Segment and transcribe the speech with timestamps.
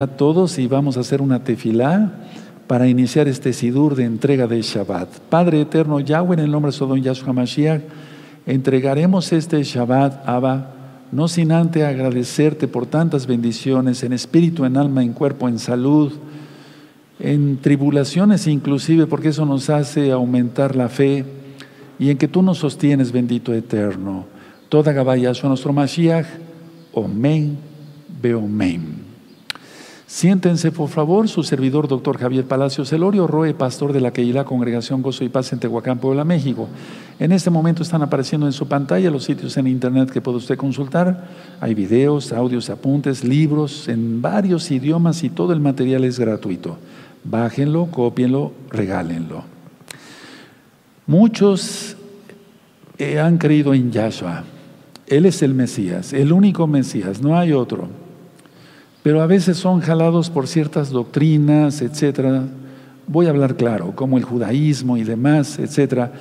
[0.00, 2.12] a todos y vamos a hacer una tefilá
[2.68, 5.08] para iniciar este sidur de entrega de Shabbat.
[5.28, 7.82] Padre eterno Yahweh, en el nombre de Sodom Yahshua Mashiach,
[8.46, 10.70] entregaremos este Shabbat, Abba,
[11.10, 16.12] no sin antes agradecerte por tantas bendiciones en espíritu, en alma, en cuerpo, en salud,
[17.18, 21.24] en tribulaciones inclusive, porque eso nos hace aumentar la fe
[21.98, 24.26] y en que tú nos sostienes, bendito eterno.
[24.68, 26.26] Toda Gabaya, nuestro Mashiach,
[26.92, 27.58] Omen,
[28.22, 29.07] Beomen.
[30.08, 35.02] Siéntense, por favor, su servidor, doctor Javier Palacios Elorio, Roe, pastor de la Keila Congregación
[35.02, 36.66] Gozo y Paz en Tehuacán, Puebla, México.
[37.18, 40.56] En este momento están apareciendo en su pantalla los sitios en internet que puede usted
[40.56, 41.28] consultar.
[41.60, 46.78] Hay videos, audios, apuntes, libros en varios idiomas y todo el material es gratuito.
[47.24, 49.44] Bájenlo, cópienlo, regálenlo.
[51.06, 51.98] Muchos
[52.96, 54.44] eh, han creído en Yahshua.
[55.06, 58.07] Él es el Mesías, el único Mesías, no hay otro
[59.02, 62.44] pero a veces son jalados por ciertas doctrinas, etcétera.
[63.06, 66.12] Voy a hablar claro, como el judaísmo y demás, etcétera,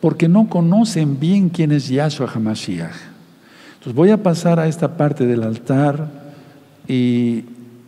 [0.00, 2.94] porque no conocen bien quién es Yahshua HaMashiach.
[3.74, 6.08] Entonces voy a pasar a esta parte del altar
[6.88, 7.44] y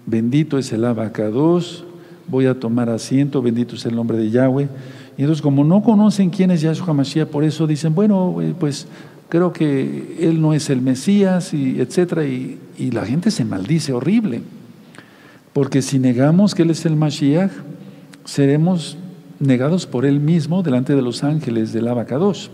[0.06, 1.84] bendito es el abacados,
[2.28, 4.68] voy a tomar asiento, bendito es el nombre de Yahweh.
[5.16, 8.88] Y entonces, como no conocen quién es Yahshua HaMashiach, por eso dicen, bueno, eh, pues
[9.28, 13.92] creo que él no es el Mesías, y etcétera, y, y la gente se maldice
[13.92, 14.42] horrible.
[15.52, 17.52] Porque si negamos que él es el Mashiach,
[18.24, 18.96] seremos
[19.38, 22.50] negados por él mismo delante de los ángeles del Abacados.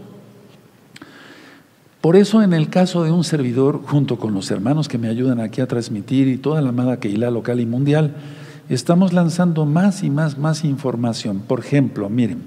[2.01, 5.41] Por eso, en el caso de un servidor, junto con los hermanos que me ayudan
[5.41, 8.15] aquí a transmitir y toda la amada Keilah local y mundial,
[8.71, 11.41] estamos lanzando más y más, más información.
[11.41, 12.39] Por ejemplo, miren,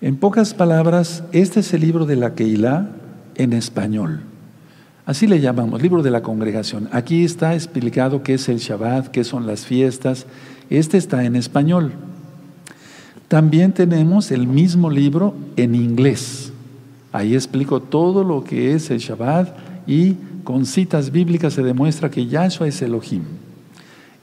[0.00, 2.90] en pocas palabras, este es el libro de la Keilah
[3.34, 4.22] en español.
[5.12, 6.88] Así le llamamos, libro de la congregación.
[6.90, 10.24] Aquí está explicado qué es el Shabbat, qué son las fiestas.
[10.70, 11.92] Este está en español.
[13.28, 16.50] También tenemos el mismo libro en inglés.
[17.12, 19.54] Ahí explico todo lo que es el Shabbat
[19.86, 20.14] y
[20.44, 23.24] con citas bíblicas se demuestra que Yahshua es Elohim.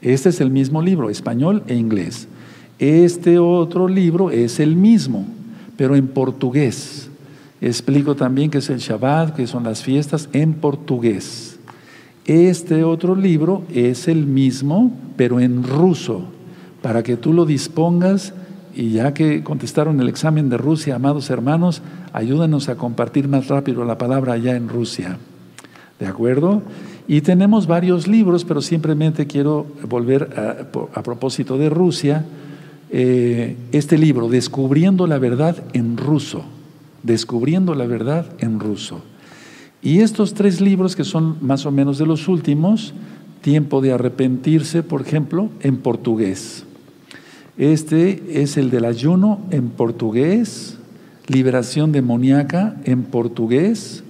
[0.02, 2.26] Este es el mismo libro, español e inglés.
[2.80, 5.24] Este otro libro es el mismo,
[5.76, 7.09] pero en portugués.
[7.60, 11.58] Explico también qué es el Shabbat, qué son las fiestas en portugués.
[12.24, 16.24] Este otro libro es el mismo, pero en ruso,
[16.80, 18.32] para que tú lo dispongas
[18.74, 21.82] y ya que contestaron el examen de Rusia, amados hermanos,
[22.12, 25.18] ayúdanos a compartir más rápido la palabra allá en Rusia.
[25.98, 26.62] ¿De acuerdo?
[27.08, 30.30] Y tenemos varios libros, pero simplemente quiero volver
[30.94, 32.24] a, propósito de Rusia,
[32.90, 36.44] eh, este libro, Descubriendo la verdad en ruso.
[37.02, 39.02] Descubriendo la verdad en ruso.
[39.82, 42.94] Y estos tres libros, que son más o menos de los últimos,
[43.40, 46.64] Tiempo de arrepentirse, por ejemplo, en portugués.
[47.56, 50.76] Este es el del ayuno en portugués,
[51.26, 54.04] Liberación demoníaca en portugués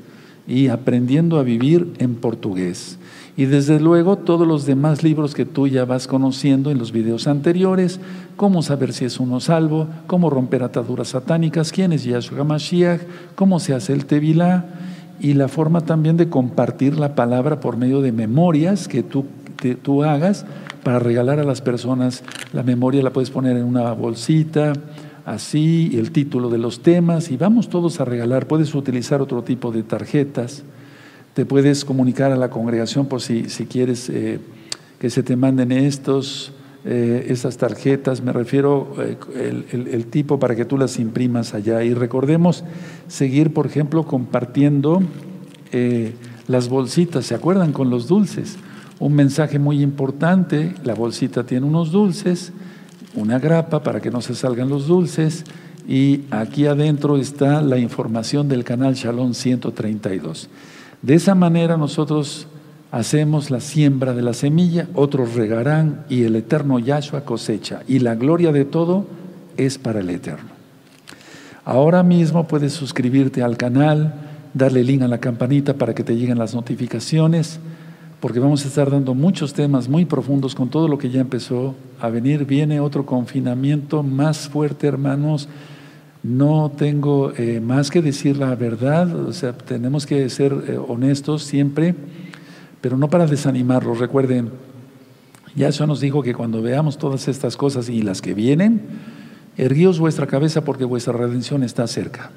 [0.49, 2.99] y Aprendiendo a vivir en portugués.
[3.41, 7.27] Y desde luego todos los demás libros que tú ya vas conociendo en los videos
[7.27, 7.99] anteriores,
[8.37, 13.01] cómo saber si es uno salvo, cómo romper ataduras satánicas, quién es Yahshua Mashiach,
[13.37, 14.67] cómo se hace el Tevilá
[15.21, 19.25] y la forma también de compartir la palabra por medio de memorias que tú,
[19.81, 20.45] tú hagas
[20.85, 22.23] para regalar a las personas.
[22.53, 24.75] La memoria la puedes poner en una bolsita,
[25.25, 28.47] así, el título de los temas y vamos todos a regalar.
[28.47, 30.63] Puedes utilizar otro tipo de tarjetas.
[31.41, 34.41] Te puedes comunicar a la congregación por si, si quieres eh,
[34.99, 36.53] que se te manden estos,
[36.85, 39.17] eh, estas tarjetas, me refiero eh,
[39.73, 41.83] el, tipo para que tú las imprimas allá.
[41.83, 42.63] Y recordemos
[43.09, 45.03] seguir, por ejemplo, compartiendo
[46.47, 47.73] las bolsitas, ¿se acuerdan?
[47.73, 48.59] Con los dulces.
[48.99, 52.53] Un mensaje muy importante, la bolsita tiene unos dulces,
[53.15, 55.45] una grapa para que no se salgan los dulces
[55.89, 60.51] y aquí adentro está la información del canal Shalom 132.
[61.03, 62.47] De esa manera nosotros
[62.93, 67.83] hacemos la siembra de la semilla, otros regarán y el eterno Yahshua cosecha.
[67.89, 69.07] Y la gloria de todo
[69.57, 70.51] es para el eterno.
[71.65, 74.15] Ahora mismo puedes suscribirte al canal,
[74.55, 77.61] darle link a la campanita para que te lleguen las notificaciones,
[78.21, 81.75] porque vamos a estar dando muchos temas muy profundos con todo lo que ya empezó
[82.01, 82.45] a venir.
[82.45, 85.49] Viene otro confinamiento más fuerte, hermanos
[86.23, 91.45] no tengo eh, más que decir la verdad, o sea, tenemos que ser eh, honestos
[91.45, 91.95] siempre,
[92.81, 93.99] pero no para desanimarlos.
[93.99, 94.51] Recuerden,
[95.55, 98.83] ya eso nos dijo que cuando veamos todas estas cosas y las que vienen,
[99.57, 102.31] erguíos vuestra cabeza porque vuestra redención está cerca.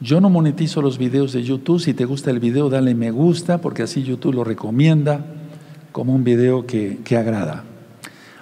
[0.00, 3.60] Yo no monetizo los videos de YouTube, si te gusta el video dale me gusta
[3.60, 5.24] porque así YouTube lo recomienda.
[5.90, 7.64] como un video que, agrada.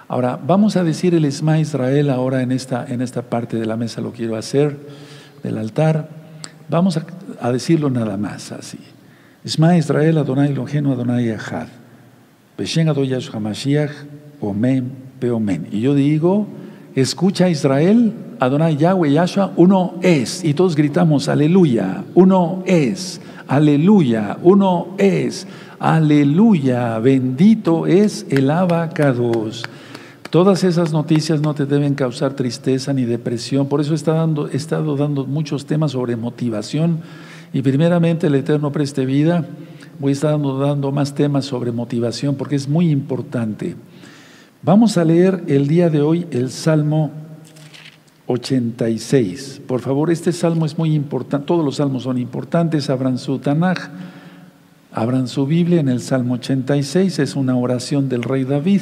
[0.09, 3.75] Ahora, vamos a decir el Esma Israel ahora en esta, en esta parte de la
[3.75, 4.77] mesa, lo quiero hacer,
[5.43, 6.09] del altar.
[6.69, 6.97] Vamos
[7.41, 8.79] a, decirlo nada más así.
[9.43, 11.67] Esma Israel Adonai Eloheinu Adonai Echad.
[12.57, 13.91] Beshen Adoyash Hamashiach
[14.39, 15.67] Omen Peomen.
[15.71, 16.47] Y yo digo,
[16.95, 20.43] escucha Israel, Adonai Yahweh Yahshua, uno es.
[20.43, 25.47] Y todos gritamos, aleluya, uno es, aleluya, uno es,
[25.79, 29.63] aleluya, bendito es el abacados.
[30.29, 33.67] Todas esas noticias no te deben causar tristeza ni depresión.
[33.67, 36.99] Por eso he estado dando, muchos temas sobre motivación.
[37.53, 39.45] Y primeramente el Eterno preste vida.
[39.99, 43.75] Voy a estar dando, dando más temas sobre motivación porque es muy importante.
[44.61, 47.11] Vamos a leer el día de hoy el Salmo
[48.25, 49.61] 86.
[49.65, 53.77] Por favor, este salmo es muy importante, todos los salmos son importantes, abran su Tanaj,
[54.91, 58.81] abran su Biblia en el Salmo 86, es una oración del rey David.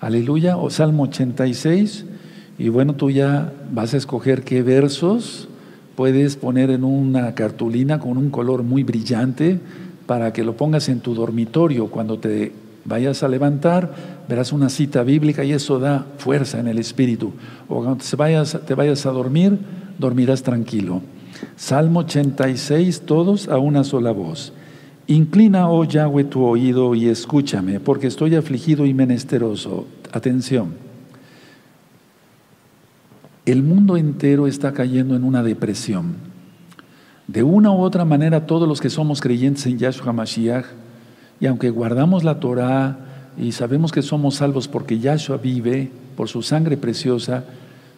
[0.00, 2.04] Aleluya, o Salmo 86,
[2.56, 5.48] y bueno, tú ya vas a escoger qué versos
[5.96, 9.58] puedes poner en una cartulina con un color muy brillante
[10.06, 12.52] para que lo pongas en tu dormitorio cuando te
[12.84, 13.92] vayas a levantar,
[14.28, 17.32] verás una cita bíblica y eso da fuerza en el espíritu.
[17.68, 19.58] O cuando te vayas, te vayas a dormir,
[19.98, 21.02] dormirás tranquilo.
[21.56, 24.52] Salmo 86, todos a una sola voz.
[25.08, 29.86] Inclina, oh Yahweh, tu oído y escúchame, porque estoy afligido y menesteroso.
[30.12, 30.74] Atención.
[33.46, 36.16] El mundo entero está cayendo en una depresión.
[37.26, 40.66] De una u otra manera, todos los que somos creyentes en Yahshua Mashiach,
[41.40, 42.98] y aunque guardamos la Torah
[43.38, 47.44] y sabemos que somos salvos porque Yahshua vive, por su sangre preciosa,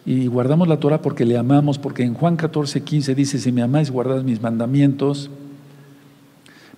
[0.05, 3.63] y guardamos la Torah porque le amamos, porque en Juan 14, 15 dice, si me
[3.63, 5.29] amáis, guardad mis mandamientos.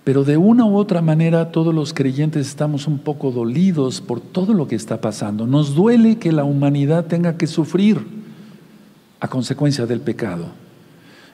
[0.04, 4.52] Pero de una u otra manera todos los creyentes estamos un poco dolidos por todo
[4.52, 5.46] lo que está pasando.
[5.46, 8.06] Nos duele que la humanidad tenga que sufrir
[9.18, 10.48] a consecuencia del pecado.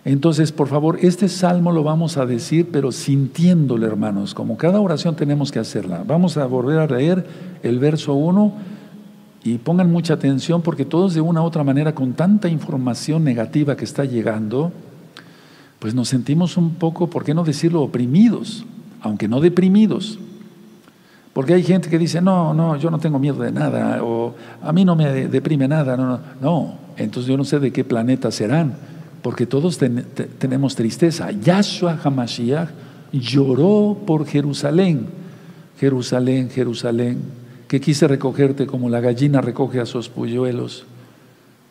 [0.04, 5.16] Entonces, por favor, este salmo lo vamos a decir, pero sintiéndolo, hermanos, como cada oración
[5.16, 6.04] tenemos que hacerla.
[6.06, 7.26] Vamos a volver a leer
[7.62, 8.52] el verso 1
[9.42, 13.76] y pongan mucha atención porque todos de una u otra manera, con tanta información negativa
[13.76, 14.72] que está llegando,
[15.80, 18.64] pues nos sentimos un poco, ¿por qué no decirlo, oprimidos,
[19.00, 20.20] aunque no deprimidos?
[21.32, 24.72] Porque hay gente que dice, no, no, yo no tengo miedo de nada, o a
[24.72, 28.30] mí no me deprime nada, no, no, no, entonces yo no sé de qué planeta
[28.30, 28.74] serán
[29.22, 29.78] porque todos
[30.38, 31.30] tenemos tristeza.
[31.30, 32.70] Yahshua Hamashiach
[33.12, 35.06] lloró por Jerusalén.
[35.78, 37.18] Jerusalén, Jerusalén,
[37.68, 40.84] que quise recogerte como la gallina recoge a sus polluelos,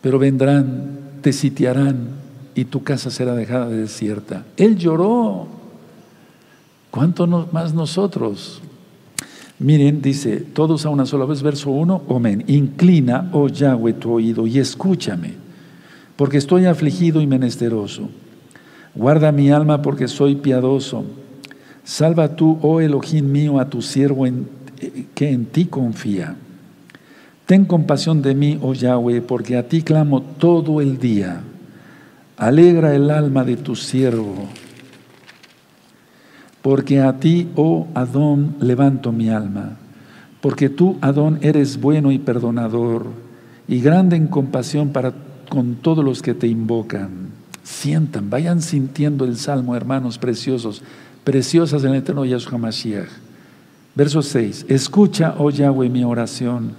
[0.02, 2.10] pero vendrán, te sitiarán
[2.56, 4.46] y tu casa será dejada desierta.
[4.58, 5.48] Él lloró.
[6.92, 8.62] ¿Cuánto más nosotros?
[9.60, 12.44] Miren, dice, todos a una sola vez, verso 1, Amén.
[12.48, 15.50] Inclina, oh Yahweh, tu oído y escúchame
[16.20, 18.10] porque estoy afligido y menesteroso.
[18.94, 21.06] Guarda mi alma porque soy piadoso.
[21.86, 24.26] Salva tú, oh Elohim mío, a tu siervo
[25.16, 26.36] que en ti confía.
[27.46, 31.42] Ten compasión de mí, oh Yahweh, porque a ti clamo todo el día.
[32.40, 34.48] Alegra el alma de tu siervo,
[36.64, 39.78] porque a ti, oh Adón, levanto mi alma.
[40.42, 43.08] Porque tú, Adón, eres bueno y perdonador,
[43.68, 45.14] y grande en compasión para
[45.50, 47.30] con todos los que te invocan.
[47.64, 50.82] Sientan, vayan sintiendo el salmo, hermanos preciosos,
[51.24, 53.10] preciosas en el eterno Yahshua Mashiach.
[53.96, 54.66] Verso 6.
[54.70, 56.72] Escucha, oh Yahweh, mi oración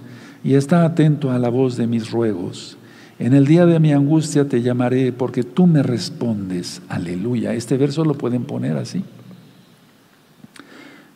[0.43, 2.77] y está atento a la voz de mis ruegos.
[3.21, 6.81] En el día de mi angustia te llamaré porque tú me respondes.
[6.89, 7.53] Aleluya.
[7.53, 9.03] Este verso lo pueden poner así.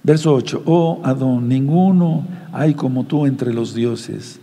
[0.03, 0.61] Verso 8.
[0.65, 4.39] Oh Adón, ninguno hay como tú entre los dioses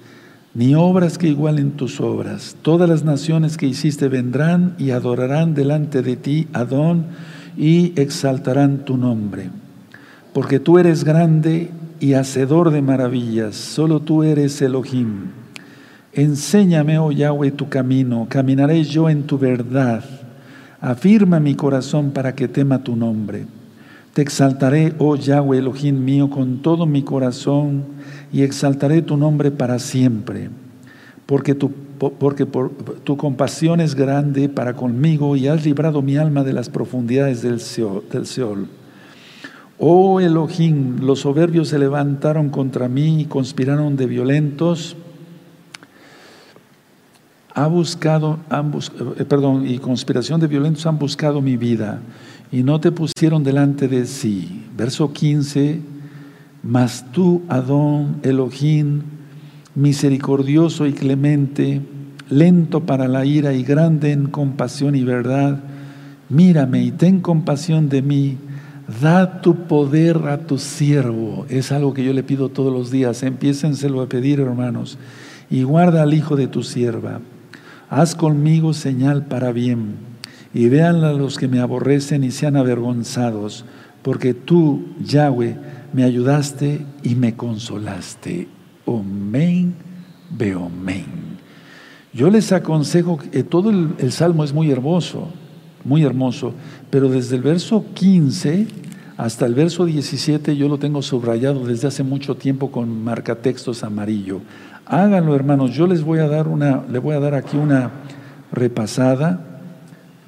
[0.54, 2.56] ni obras que igualen tus obras.
[2.62, 7.06] Todas las naciones que hiciste vendrán y adorarán delante de ti, Adón,
[7.56, 9.50] y exaltarán tu nombre.
[10.32, 15.41] Porque tú eres grande y hacedor de maravillas, solo tú eres Elohim.
[16.14, 20.04] Enséñame, oh Yahweh, tu camino, caminaré yo en tu verdad.
[20.78, 23.46] Afirma mi corazón para que tema tu nombre.
[24.12, 27.84] Te exaltaré, oh Yahweh Elohim mío, con todo mi corazón
[28.30, 30.50] y exaltaré tu nombre para siempre,
[31.24, 32.46] porque tu, porque
[33.04, 37.60] tu compasión es grande para conmigo y has librado mi alma de las profundidades del
[37.60, 38.04] Seol.
[38.12, 38.68] Del Seol.
[39.78, 44.94] Oh Elohim, los soberbios se levantaron contra mí y conspiraron de violentos.
[47.54, 48.38] Ha buscado,
[49.18, 52.00] eh, perdón, y conspiración de violentos han buscado mi vida
[52.50, 54.64] y no te pusieron delante de sí.
[54.76, 55.80] Verso 15,
[56.62, 59.02] Mas tú, Adón, Elohim,
[59.74, 61.80] misericordioso y clemente,
[62.28, 65.60] lento para la ira y grande en compasión y verdad,
[66.28, 68.38] mírame y ten compasión de mí,
[69.00, 71.46] da tu poder a tu siervo.
[71.48, 74.98] Es algo que yo le pido todos los días, empiécenselo a pedir, hermanos,
[75.50, 77.20] y guarda al hijo de tu sierva.
[77.94, 79.96] Haz conmigo señal para bien,
[80.54, 83.66] y vean a los que me aborrecen y sean avergonzados,
[84.00, 85.58] porque tú, Yahweh,
[85.92, 88.48] me ayudaste y me consolaste.
[88.86, 89.74] Omen,
[90.30, 91.04] beomen.
[92.14, 95.28] Yo les aconsejo, que todo el, salmo es muy hermoso,
[95.84, 96.54] muy hermoso,
[96.88, 98.68] pero desde el verso 15
[99.18, 104.40] hasta el verso 17 yo lo tengo subrayado desde hace mucho tiempo con marcatextos amarillo.
[104.86, 107.90] Háganlo, hermanos, yo les voy a dar una, le voy a dar aquí una
[108.50, 109.40] repasada.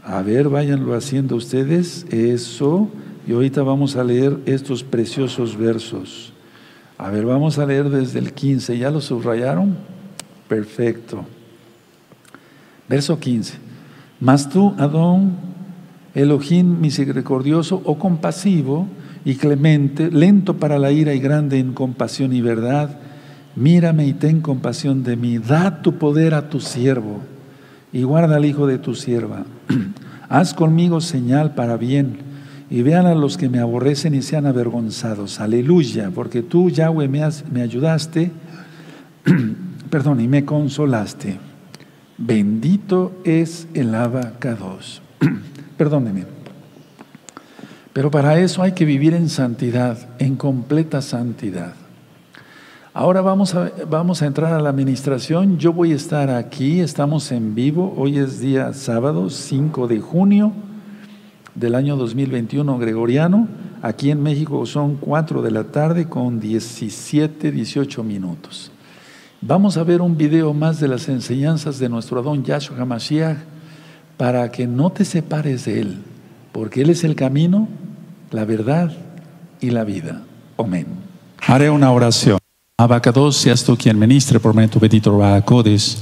[0.04, 2.88] A ver, váyanlo haciendo ustedes, eso.
[3.26, 6.32] Y ahorita vamos a leer estos preciosos versos.
[6.98, 8.78] A ver, vamos a leer desde el 15.
[8.78, 9.76] ¿Ya lo subrayaron?
[10.48, 11.24] Perfecto.
[12.88, 13.58] Verso 15.
[14.20, 15.32] Mas tú, Adón,
[16.14, 18.86] Elohim misericordioso o compasivo
[19.24, 23.00] y clemente, lento para la ira y grande en compasión y verdad,
[23.56, 25.38] mírame y ten compasión de mí.
[25.38, 27.20] Da tu poder a tu siervo
[27.92, 29.44] y guarda al hijo de tu sierva.
[30.28, 32.18] Haz conmigo señal para bien
[32.70, 35.40] y vean a los que me aborrecen y sean avergonzados.
[35.40, 38.32] Aleluya, porque tú, Yahweh, me, ayudaste,
[39.90, 41.38] perdón, y me consolaste.
[42.18, 45.02] Bendito es el abacados.
[45.76, 46.24] Perdóneme.
[47.92, 51.74] Pero para eso hay que vivir en santidad, en completa santidad.
[52.96, 55.58] Ahora vamos a, vamos a entrar a la administración.
[55.58, 57.92] Yo voy a estar aquí, estamos en vivo.
[57.96, 60.52] Hoy es día sábado, 5 de junio
[61.56, 63.48] del año 2021 gregoriano.
[63.82, 68.70] Aquí en México son 4 de la tarde con 17, 18 minutos.
[69.40, 73.38] Vamos a ver un video más de las enseñanzas de nuestro Adón Yahshua HaMashiach
[74.16, 75.98] para que no te separes de Él,
[76.52, 77.66] porque Él es el camino,
[78.30, 78.92] la verdad
[79.60, 80.22] y la vida.
[80.56, 80.86] Amén.
[81.44, 82.43] Haré una oración.
[82.76, 85.98] Abacados, seas tú quien ministre por medio tu bendito Rahakodes.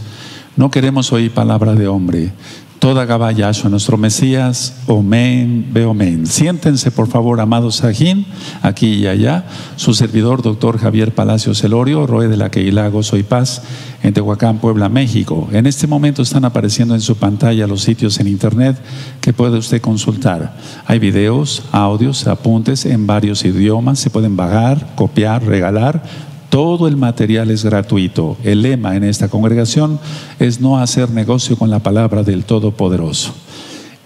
[0.57, 2.33] No queremos oír palabra de hombre,
[2.79, 6.27] toda Gabayasho, nuestro Mesías, Omen, Beomen.
[6.27, 8.25] Siéntense, por favor, amados Sajín,
[8.63, 9.45] aquí y allá.
[9.77, 13.61] Su servidor, doctor Javier Palacio Celorio, Roe de la Queilá, Gozo y Paz,
[14.03, 15.51] en Tehuacán, Puebla, México.
[15.53, 18.79] En este momento están apareciendo en su pantalla los sitios en internet
[19.21, 20.57] que puede usted consultar.
[20.87, 27.51] Hay videos, audios, apuntes en varios idiomas, se pueden bajar, copiar, regalar todo el material
[27.51, 28.37] es gratuito.
[28.45, 29.99] El lema en esta congregación
[30.39, 33.33] es no hacer negocio con la palabra del Todopoderoso.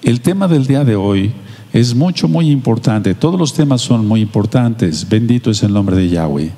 [0.00, 1.32] El tema del día de hoy
[1.72, 3.16] es mucho, muy importante.
[3.16, 5.08] Todos los temas son muy importantes.
[5.08, 6.52] Bendito es el nombre de Yahweh.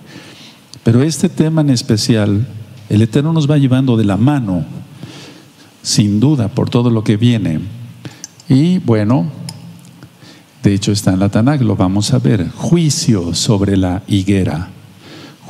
[0.85, 2.47] Pero este tema en especial,
[2.91, 4.67] el Eterno nos va llevando de la mano,
[5.81, 7.61] sin duda, por todo lo que viene.
[8.47, 9.25] Y bueno,
[10.63, 12.51] de hecho está en la Tanakh, lo vamos a ver.
[12.51, 14.73] Juicio sobre la higuera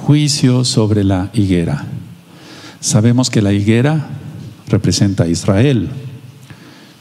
[0.08, 1.84] juicio sobre la higuera.
[2.80, 4.08] Sabemos que la higuera
[4.66, 5.90] representa a Israel.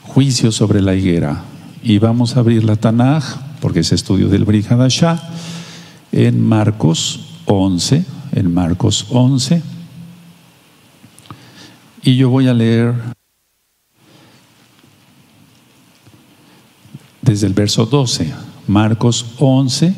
[0.02, 1.42] Juicio sobre la higuera.
[1.82, 3.24] Y vamos a abrir la Tanaj,
[3.62, 5.22] porque es estudio del Brihadashah,
[6.12, 9.62] en Marcos 11, en Marcos 11.
[12.02, 12.92] Y yo voy a leer
[17.22, 18.34] desde el verso 12,
[18.66, 19.94] Marcos 11.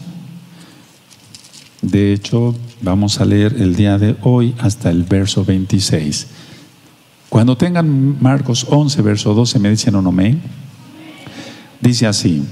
[1.82, 6.26] De hecho, Vamos a leer el día de hoy hasta el verso 26.
[7.28, 10.40] Cuando tengan Marcos 11, verso 12, me dicen un amén.
[11.78, 12.42] Dice así.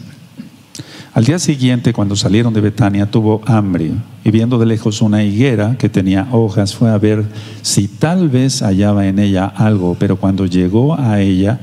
[1.15, 3.93] Al día siguiente, cuando salieron de Betania, tuvo hambre
[4.23, 7.25] y viendo de lejos una higuera que tenía hojas, fue a ver
[7.63, 11.59] si tal vez hallaba en ella algo, pero cuando llegó a ella,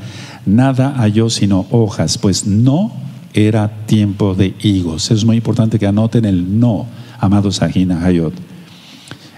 [0.48, 2.92] nada halló sino hojas, pues no
[3.36, 5.12] era tiempo de higos.
[5.12, 6.88] Es muy importante que anoten el no,
[7.20, 8.34] amados Sajina Hayot.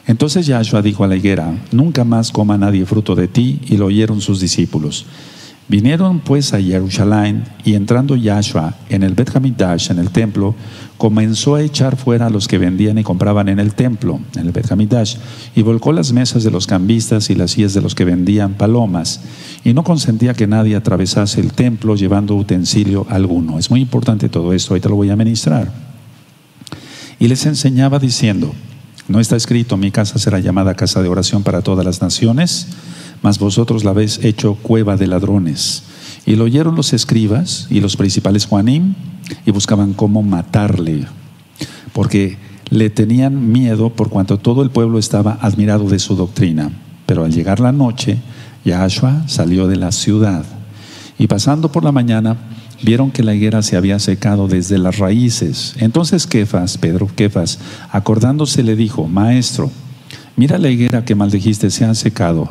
[0.08, 3.88] Entonces Yahshua dijo a la higuera, nunca más coma nadie fruto de ti, y lo
[3.88, 5.06] oyeron sus discípulos.
[5.68, 10.56] Vinieron pues a Jerusalén, y entrando Yahshua en el Bet Hamidash, en el templo,
[10.98, 14.54] comenzó a echar fuera a los que vendían y compraban en el templo, en el
[14.54, 15.18] Bet Hamidash,
[15.58, 19.20] y volcó las mesas de los cambistas y las sillas de los que vendían palomas,
[19.66, 23.60] y no consentía que nadie atravesase el templo llevando utensilio alguno.
[23.60, 25.70] Es muy importante todo esto, ahorita lo voy a ministrar.
[27.20, 28.54] Y les enseñaba diciendo,
[29.08, 32.68] no está escrito, mi casa será llamada casa de oración para todas las naciones,
[33.22, 35.84] mas vosotros la habéis hecho cueva de ladrones.
[36.26, 38.96] Y lo oyeron los escribas y los principales Juanim
[39.46, 41.06] y buscaban cómo matarle,
[41.94, 42.38] porque
[42.70, 46.72] le tenían miedo por cuanto todo el pueblo estaba admirado de su doctrina.
[47.06, 48.18] Pero al llegar la noche,
[48.66, 50.44] Yahshua salió de la ciudad
[51.18, 52.36] y pasando por la mañana
[52.82, 55.76] vieron que la higuera se había secado desde las raíces.
[55.80, 57.60] Entonces Kefas, Pedro Kefas,
[57.92, 59.72] acordándose le dijo, Maestro,
[60.36, 62.50] mira la higuera que maldijiste se ha secado.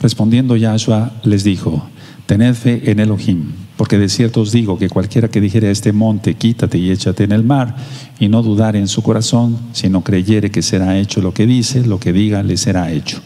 [0.00, 1.88] Respondiendo Yahshua les dijo,
[2.26, 5.92] Tened fe en Elohim, porque de cierto os digo que cualquiera que dijere a este
[5.92, 7.76] monte, quítate y échate en el mar,
[8.18, 12.00] y no dudare en su corazón, sino creyere que será hecho lo que dice, lo
[12.00, 13.20] que diga le será hecho.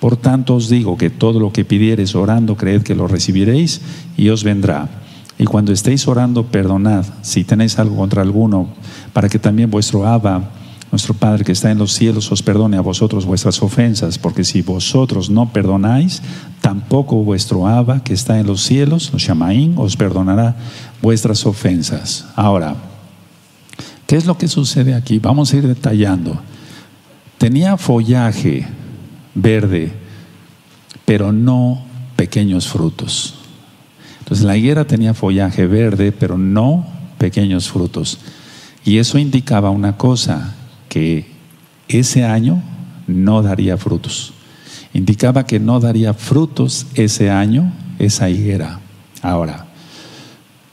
[0.00, 3.80] Por tanto os digo que todo lo que pidiereis orando, creed que lo recibiréis
[4.16, 5.01] y os vendrá.
[5.42, 8.68] Y cuando estéis orando, perdonad si tenéis algo contra alguno,
[9.12, 10.50] para que también vuestro Abba,
[10.92, 14.62] nuestro Padre que está en los cielos, os perdone a vosotros vuestras ofensas, porque si
[14.62, 16.22] vosotros no perdonáis,
[16.60, 20.54] tampoco vuestro Abba que está en los cielos, los Shamaín, os perdonará
[21.02, 22.24] vuestras ofensas.
[22.36, 22.76] Ahora,
[24.06, 25.18] ¿qué es lo que sucede aquí?
[25.18, 26.40] Vamos a ir detallando.
[27.36, 28.64] Tenía follaje
[29.34, 29.92] verde,
[31.04, 31.82] pero no
[32.14, 33.41] pequeños frutos.
[34.40, 36.86] La higuera tenía follaje verde, pero no
[37.18, 38.18] pequeños frutos.
[38.84, 40.54] Y eso indicaba una cosa,
[40.88, 41.26] que
[41.88, 42.62] ese año
[43.06, 44.32] no daría frutos.
[44.94, 48.80] Indicaba que no daría frutos ese año esa higuera.
[49.22, 49.66] Ahora,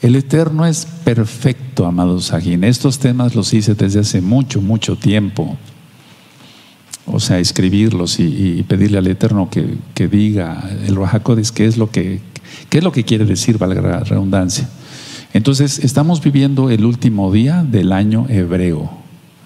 [0.01, 2.63] el Eterno es perfecto, amados Sajín.
[2.63, 5.57] Estos temas los hice desde hace mucho, mucho tiempo.
[7.05, 12.21] O sea, escribirlos y, pedirle al Eterno que, diga el Rahakodis qué es lo que
[12.69, 14.67] qué es lo que quiere decir, valga la redundancia.
[15.33, 18.89] Entonces, estamos viviendo el último día del año hebreo.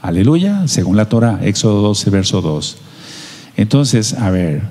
[0.02, 2.78] Aleluya, según la Torah, Éxodo 12, verso 2.
[3.58, 4.64] Entonces, a ver,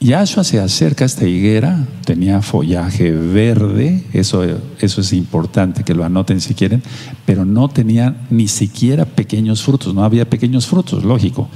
[0.00, 4.44] Yahshua se acerca a esta higuera, tenía follaje verde, eso,
[4.78, 6.82] eso es importante que lo anoten si quieren,
[7.24, 11.48] pero no tenía ni siquiera pequeños frutos, no había pequeños frutos, lógico.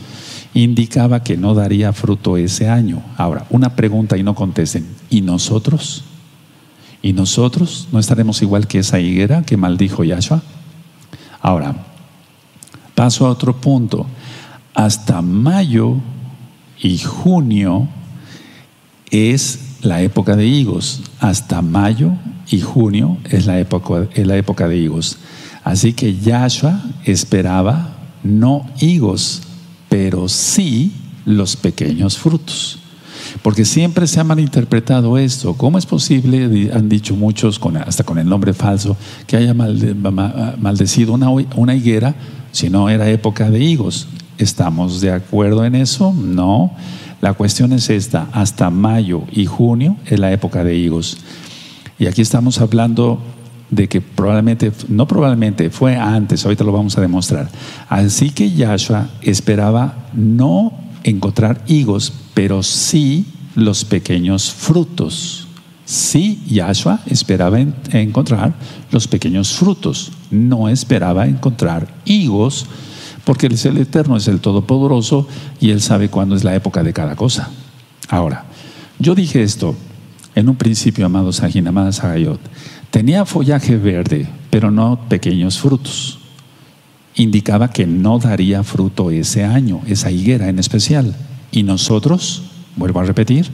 [0.54, 3.02] Indicaba que no daría fruto ese año.
[3.16, 6.04] Ahora, una pregunta y no contesten, ¿y nosotros?
[7.02, 10.42] ¿Y nosotros no estaremos igual que esa higuera que maldijo Yahshua?
[11.40, 11.74] Ahora,
[13.00, 14.04] Paso a otro punto.
[14.74, 15.96] Hasta mayo
[16.82, 17.88] y junio
[19.10, 21.00] es la época de higos.
[21.18, 22.12] Hasta mayo
[22.50, 25.16] y junio es la época, es la época de higos.
[25.64, 29.44] Así que Yahshua esperaba no higos,
[29.90, 30.92] pero sí
[31.26, 32.78] los pequeños frutos.
[33.42, 35.54] Porque siempre se ha malinterpretado esto.
[35.54, 41.74] ¿Cómo es posible, han dicho muchos, hasta con el nombre falso, que haya maldecido una,
[41.74, 42.14] higuera
[42.52, 44.08] si no era época de higos.
[44.38, 46.14] ¿Estamos de acuerdo en eso?
[46.14, 46.72] No.
[47.20, 51.18] La cuestión es esta, hasta mayo y junio es la época de higos.
[51.98, 53.20] Y aquí estamos hablando
[53.70, 57.48] de que probablemente, no probablemente, fue antes, ahorita lo vamos a demostrar.
[57.88, 60.72] Así que Yahshua esperaba no
[61.04, 65.46] encontrar higos, pero sí los pequeños frutos.
[65.84, 68.54] Sí, Yahshua esperaba encontrar
[68.92, 72.66] los pequeños frutos, no esperaba encontrar higos,
[73.24, 75.26] porque Él es el Eterno, es el Todopoderoso
[75.60, 77.50] y Él sabe cuándo es la época de cada cosa.
[78.08, 78.44] Ahora,
[78.98, 79.74] yo dije esto
[80.34, 82.40] en un principio, amados Sahin, amadas Sagayot.
[82.90, 86.18] Tenía follaje verde, pero no pequeños frutos.
[87.14, 91.14] Indicaba que no daría fruto ese año, esa higuera en especial.
[91.52, 92.42] Y nosotros,
[92.76, 93.50] vuelvo a repetir,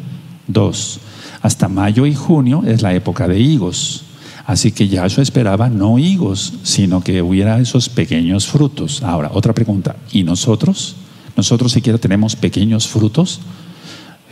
[0.46, 1.01] dos
[1.42, 4.03] hasta mayo y junio es la época de higos.
[4.46, 9.03] Así que Yahshua esperaba no higos, sino que hubiera esos pequeños frutos.
[9.03, 9.96] Ahora, otra pregunta.
[10.12, 10.96] ¿Y nosotros?
[11.37, 13.40] ¿Nosotros siquiera tenemos pequeños frutos?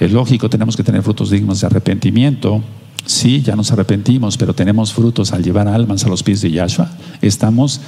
[0.01, 2.63] Es lógico, tenemos que tener frutos dignos de arrepentimiento.
[3.07, 6.91] Sí, ya nos arrepentimos, pero tenemos frutos al llevar almas a los pies de Yahshua.
[7.21, 7.81] Estamos,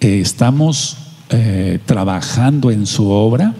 [0.00, 0.96] eh, estamos
[1.30, 3.54] eh, trabajando en su obra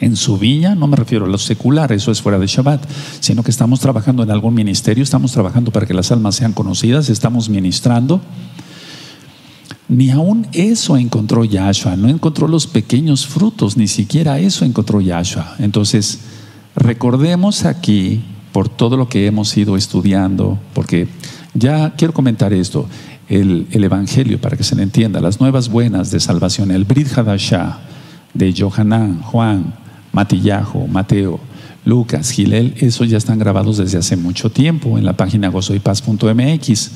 [0.00, 2.88] en su viña, no me refiero a lo secular, eso es fuera de Shabbat,
[3.20, 7.08] sino que estamos trabajando en algún ministerio, estamos trabajando para que las almas sean conocidas,
[7.10, 8.20] estamos ministrando.
[9.88, 15.56] Ni aún eso encontró Yahshua, no encontró los pequeños frutos, ni siquiera eso encontró Yahshua.
[15.58, 16.20] Entonces,
[16.76, 18.22] recordemos aquí,
[18.58, 21.06] por todo lo que hemos ido estudiando, porque
[21.54, 22.88] ya quiero comentar esto,
[23.28, 27.78] el, Evangelio, para que se le entienda, las nuevas buenas de salvación, el Brit Hadashah
[28.34, 29.74] de Johanan, Juan,
[30.10, 31.38] Matillahu, Mateo,
[31.84, 36.90] Lucas, Gilel, esos ya están grabados desde hace mucho tiempo en la página gozoypaz.mx.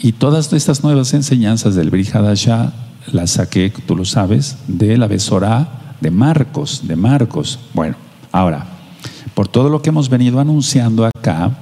[0.00, 2.74] Y todas estas nuevas enseñanzas del Brihadasha
[3.10, 7.60] las saqué, tú lo sabes, de la Besorá de Marcos, de Marcos.
[7.72, 7.96] Bueno,
[8.30, 8.77] ahora,
[9.38, 11.56] por todo lo que hemos venido anunciando acá,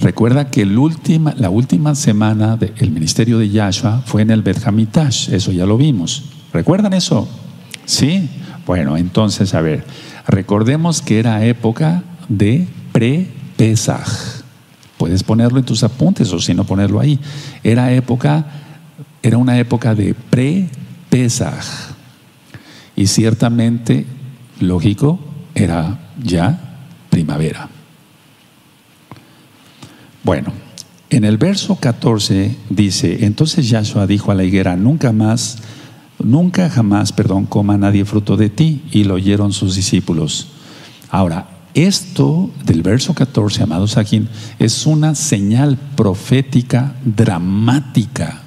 [0.00, 4.66] recuerda que el última, la última semana del ministerio de Yahshua fue en el Bet
[4.66, 6.24] Hamitash, eso ya lo vimos.
[6.52, 7.28] ¿Recuerdan eso?
[7.84, 8.28] Sí.
[8.66, 9.84] Bueno, entonces, a ver,
[10.26, 14.42] recordemos que era época de pre-Pesaj.
[14.98, 17.16] Puedes ponerlo en tus apuntes o si no ponerlo ahí.
[17.62, 18.44] Era época,
[19.22, 21.64] era una época de pre-Pesaj.
[22.96, 24.04] Y ciertamente,
[24.58, 25.20] lógico,
[25.54, 26.58] era ya
[27.10, 27.68] primavera.
[30.22, 30.52] Bueno,
[31.10, 35.58] en el verso 14 dice, entonces Yahshua dijo a la higuera, nunca más,
[36.18, 38.82] nunca jamás, perdón, coma nadie fruto de ti.
[38.90, 40.48] Y lo oyeron sus discípulos.
[41.10, 44.26] Ahora, esto del verso 14, amados aquí,
[44.58, 48.42] es una señal profética dramática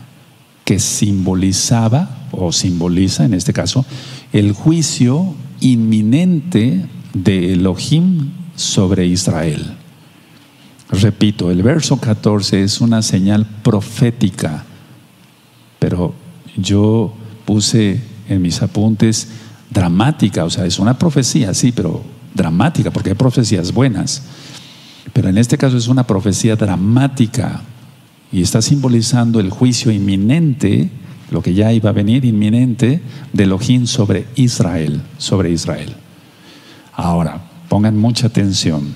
[0.66, 3.86] que simbolizaba, o simboliza en este caso,
[4.34, 6.86] el juicio inminente
[7.24, 9.76] de Elohim sobre Israel.
[10.90, 14.64] Repito, el verso 14 es una señal profética,
[15.80, 16.14] pero
[16.56, 17.14] yo
[17.46, 19.28] puse en mis apuntes
[19.70, 22.04] dramática, o sea, es una profecía, sí, pero
[22.34, 24.24] dramática, porque hay profecías buenas.
[25.12, 27.62] Pero en este caso es una profecía dramática
[28.32, 30.90] y está simbolizando el juicio inminente,
[31.32, 33.02] lo que ya iba a venir inminente
[33.34, 35.96] de Elohim sobre Israel, sobre Israel.
[36.98, 38.96] Ahora, pongan mucha atención.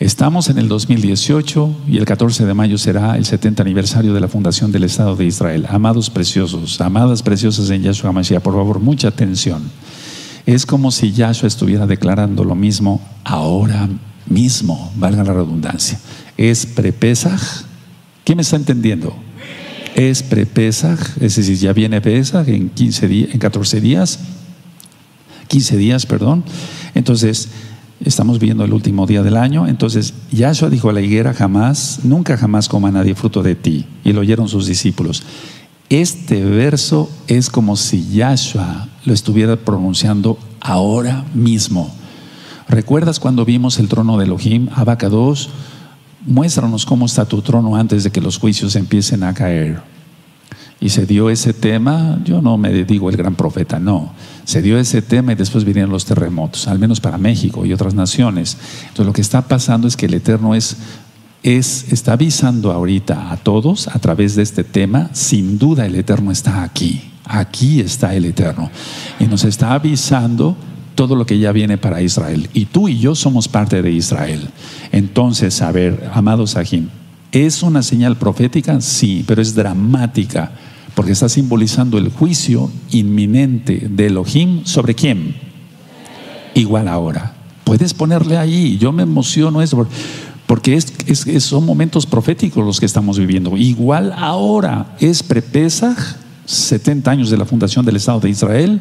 [0.00, 4.26] Estamos en el 2018 y el 14 de mayo será el 70 aniversario de la
[4.26, 5.66] fundación del Estado de Israel.
[5.70, 9.62] Amados preciosos, amadas preciosas en Yahshua Mashiach, por favor, mucha atención.
[10.44, 13.88] Es como si Yahshua estuviera declarando lo mismo ahora
[14.26, 16.00] mismo, valga la redundancia.
[16.36, 17.40] Es prepesaj.
[18.24, 19.14] ¿Quién me está entendiendo?
[19.94, 24.18] Es prepesaj, es decir, ya viene Pesaj en 15 días, en 14 días,
[25.48, 26.44] 15 días, perdón.
[26.94, 27.48] Entonces,
[28.04, 29.66] Estamos viendo el último día del año.
[29.66, 33.86] Entonces, Yahshua dijo a la higuera: jamás, nunca jamás coma nadie fruto de ti.
[34.04, 35.24] Y lo oyeron sus discípulos.
[35.88, 41.92] Este verso es como si Yahshua lo estuviera pronunciando ahora mismo.
[42.68, 45.48] ¿Recuerdas cuando vimos el trono de Elohim, Abacados?
[46.24, 49.80] Muéstranos cómo está tu trono antes de que los juicios empiecen a caer.
[50.80, 54.12] Y se dio ese tema, yo no me digo el gran profeta, no.
[54.44, 57.94] Se dio ese tema y después vinieron los terremotos, al menos para México y otras
[57.94, 58.56] naciones.
[58.82, 60.76] Entonces lo que está pasando es que el Eterno es,
[61.42, 66.30] es, está avisando ahorita a todos a través de este tema, sin duda el Eterno
[66.30, 68.70] está aquí, aquí está el Eterno.
[69.18, 70.56] Y nos está avisando
[70.94, 72.48] todo lo que ya viene para Israel.
[72.54, 74.48] Y tú y yo somos parte de Israel.
[74.92, 76.88] Entonces, a ver, amados Sajim,
[77.32, 78.80] ¿es una señal profética?
[78.80, 80.52] Sí, pero es dramática
[80.98, 85.36] porque está simbolizando el juicio inminente de Elohim sobre quién.
[86.56, 87.36] Igual ahora.
[87.62, 89.86] Puedes ponerle ahí, yo me emociono eso,
[90.48, 90.92] porque es,
[91.44, 93.56] son momentos proféticos los que estamos viviendo.
[93.56, 95.94] Igual ahora es prepesa
[96.46, 98.80] 70 años de la fundación del Estado de Israel,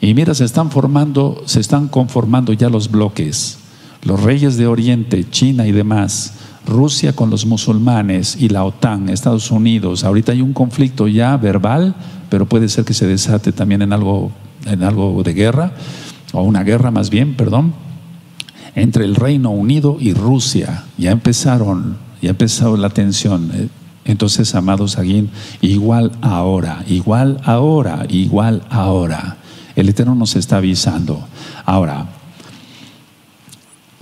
[0.00, 3.58] y mira, se están formando, se están conformando ya los bloques,
[4.04, 6.32] los reyes de Oriente, China y demás
[6.66, 11.94] Rusia con los musulmanes y la OTAN, Estados Unidos, ahorita hay un conflicto ya verbal,
[12.30, 14.32] pero puede ser que se desate también en algo,
[14.66, 15.72] en algo de guerra,
[16.32, 17.74] o una guerra más bien, perdón,
[18.74, 20.84] entre el Reino Unido y Rusia.
[20.98, 23.70] Ya empezaron, ya empezó la tensión.
[24.04, 29.36] Entonces, amados Aguín, igual ahora, igual ahora, igual ahora.
[29.76, 31.26] El Eterno nos está avisando.
[31.64, 32.06] Ahora,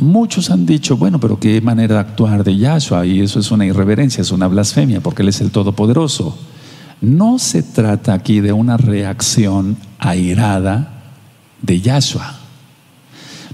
[0.03, 3.67] Muchos han dicho, bueno, pero qué manera de actuar de Yahshua, y eso es una
[3.67, 6.37] irreverencia, es una blasfemia, porque Él es el Todopoderoso.
[7.01, 11.13] No se trata aquí de una reacción airada
[11.61, 12.35] de Yahshua.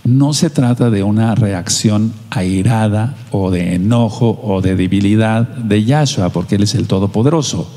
[0.04, 6.30] No se trata de una reacción airada o de enojo o de debilidad de Yahshua,
[6.30, 7.70] porque Él es el Todopoderoso.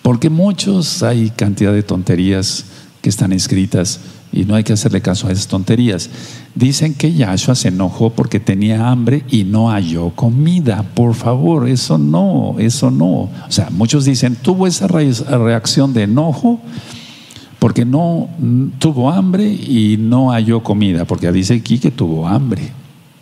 [0.00, 2.64] Porque muchos, hay cantidad de tonterías
[3.02, 4.00] que están escritas
[4.32, 6.08] y no hay que hacerle caso a esas tonterías.
[6.54, 10.84] Dicen que Yahshua se enojó porque tenía hambre y no halló comida.
[10.94, 13.08] Por favor, eso no, eso no.
[13.08, 16.60] O sea, muchos dicen, tuvo esa reacción de enojo
[17.62, 18.28] porque no
[18.80, 22.72] tuvo hambre y no halló comida, porque dice aquí que tuvo hambre,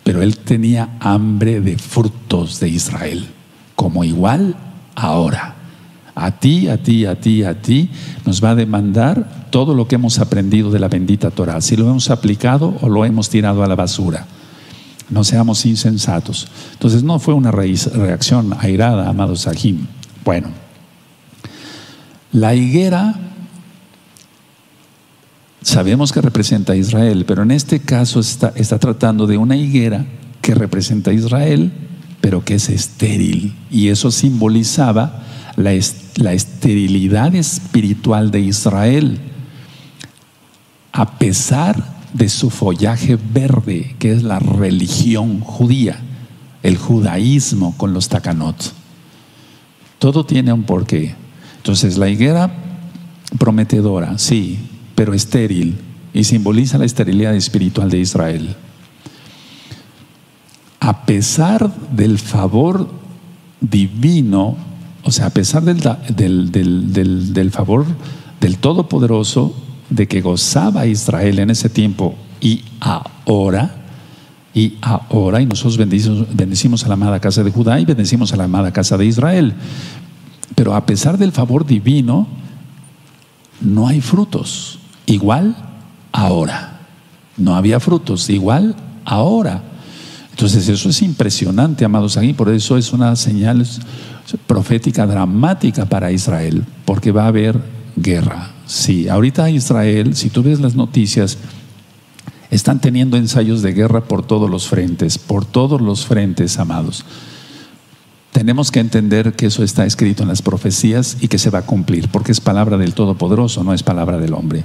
[0.03, 3.27] pero él tenía hambre de frutos de Israel,
[3.75, 4.55] como igual
[4.95, 5.50] ahora.
[6.23, 7.89] A ti, a ti, a ti, a ti,
[8.25, 11.89] nos va a demandar todo lo que hemos aprendido de la bendita Torah, si lo
[11.89, 14.27] hemos aplicado o lo hemos tirado a la basura.
[15.09, 16.47] No seamos insensatos.
[16.73, 19.87] Entonces no fue una reacción airada, amado Sahim.
[20.23, 20.49] Bueno,
[22.31, 23.15] la higuera
[25.63, 30.05] sabemos que representa a Israel, pero en este caso está, está tratando de una higuera
[30.41, 31.71] que representa a Israel,
[32.21, 33.55] pero que es estéril.
[33.71, 35.23] Y eso simbolizaba
[35.55, 35.71] la,
[36.15, 39.19] la esterilidad espiritual de Israel,
[40.91, 45.99] a pesar de su follaje verde, que es la religión judía,
[46.63, 48.73] el judaísmo con los takanot.
[49.99, 51.15] Todo tiene un porqué.
[51.57, 52.51] Entonces, la higuera
[53.37, 54.59] prometedora, sí,
[54.95, 55.77] pero estéril,
[56.13, 58.55] y simboliza la esterilidad espiritual de Israel.
[60.79, 62.89] A pesar del favor
[63.61, 64.57] divino,
[65.03, 65.81] o sea, a pesar del,
[66.51, 67.85] del, del favor
[68.39, 69.55] del Todopoderoso,
[69.89, 73.75] de que gozaba Israel en ese tiempo y ahora,
[74.53, 78.45] y ahora, y nosotros bendecimos a la amada casa de Judá y bendecimos a la
[78.45, 79.53] amada casa de Israel.
[80.55, 82.27] Pero a pesar del favor divino,
[83.61, 84.79] no hay frutos.
[85.05, 85.55] Igual
[86.11, 86.79] ahora.
[87.37, 88.29] No había frutos.
[88.29, 89.63] Igual ahora.
[90.31, 92.33] Entonces eso es impresionante, amados aquí.
[92.33, 93.65] Por eso es una señal
[94.47, 96.65] profética dramática para Israel.
[96.85, 97.59] Porque va a haber
[97.95, 98.51] guerra.
[98.65, 101.37] Sí, ahorita Israel, si tú ves las noticias,
[102.49, 107.05] están teniendo ensayos de guerra por todos los frentes, por todos los frentes, amados.
[108.31, 111.65] Tenemos que entender que eso está escrito en las profecías y que se va a
[111.65, 114.63] cumplir, porque es palabra del Todopoderoso, no es palabra del hombre.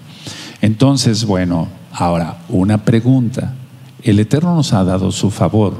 [0.61, 3.55] Entonces, bueno, ahora, una pregunta.
[4.02, 5.76] El Eterno nos ha dado su favor,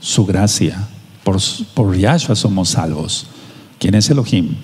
[0.00, 0.88] su gracia.
[1.26, 1.36] Por,
[1.74, 3.26] por Yahshua somos salvos.
[3.78, 4.54] ¿Quién es Elohim?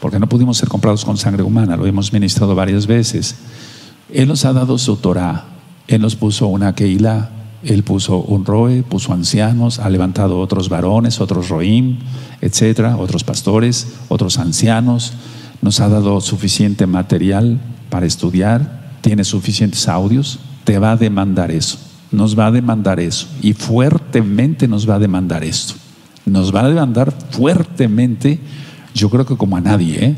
[0.00, 3.36] porque no pudimos ser comprados con sangre humana, lo hemos ministrado varias veces.
[4.12, 5.44] Él nos ha dado su Torah,
[5.86, 7.30] Él nos puso una Keilah,
[7.62, 11.98] Él puso un Roe, puso ancianos, ha levantado otros varones, otros Roim,
[12.40, 15.12] etcétera, otros pastores, otros ancianos,
[15.60, 17.58] nos ha dado suficiente material
[17.90, 21.78] para estudiar, tiene suficientes audios, te va a demandar eso,
[22.10, 25.74] nos va a demandar eso y fuertemente nos va a demandar esto,
[26.26, 28.40] nos va a demandar fuertemente
[28.98, 30.16] yo creo que como a nadie, ¿eh?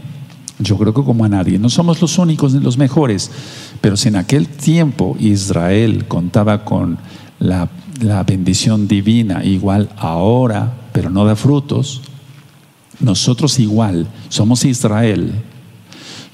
[0.59, 1.59] Yo creo que como a nadie.
[1.59, 3.31] No somos los únicos ni los mejores,
[3.81, 6.99] pero si en aquel tiempo Israel contaba con
[7.39, 7.69] la,
[8.01, 12.03] la bendición divina, igual ahora, pero no da frutos,
[13.01, 15.33] nosotros igual somos Israel.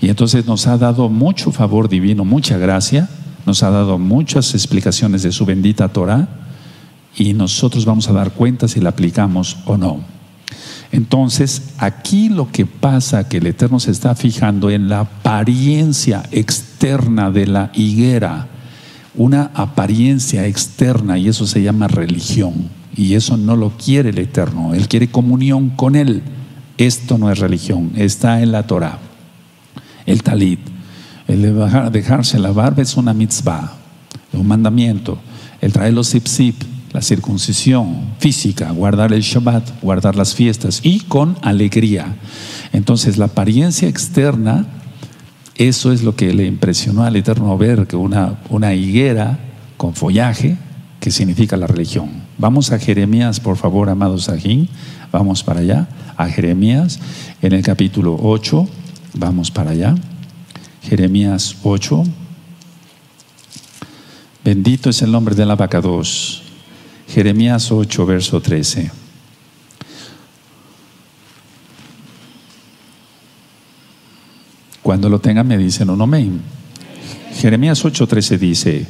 [0.01, 3.09] Y entonces nos ha dado mucho favor divino, mucha gracia,
[3.47, 6.29] nos ha dado muchas explicaciones de su bendita Torah
[7.17, 10.01] y nosotros vamos a dar cuenta si la aplicamos o no.
[10.93, 17.31] Entonces, aquí lo que pasa, que el Eterno se está fijando en la apariencia externa
[17.31, 18.49] de la higuera,
[19.15, 22.71] una apariencia externa, y eso se llama religión.
[22.97, 26.23] Y eso no lo quiere el Eterno, Él quiere comunión con Él.
[26.79, 28.99] Esto no es religión, está en la Torah.
[30.05, 30.61] El talit,
[31.29, 33.73] el de dejarse la barba es una mitzvah,
[34.33, 35.19] un mandamiento.
[35.61, 36.63] El traer los zip
[36.93, 42.17] la circuncisión física, guardar el Shabbat, guardar las fiestas y con alegría.
[42.73, 44.65] Entonces la apariencia externa,
[45.57, 49.39] eso es lo que le impresionó al Eterno ver que una, una higuera
[49.77, 50.57] con follaje,
[50.99, 52.09] que significa la religión.
[52.39, 54.69] Vamos a Jeremías, por favor, amados Sajín,
[55.13, 56.99] vamos para allá, a Jeremías,
[57.43, 58.67] en el capítulo 8,
[59.15, 59.95] vamos para allá,
[60.89, 62.05] Jeremías 8.
[64.45, 66.43] Bendito es el nombre del abacados.
[67.09, 68.93] Jeremías 8, verso 13.
[74.83, 76.41] Cuando lo tengan me dicen un amén.
[77.35, 78.87] Jeremías 13 dice,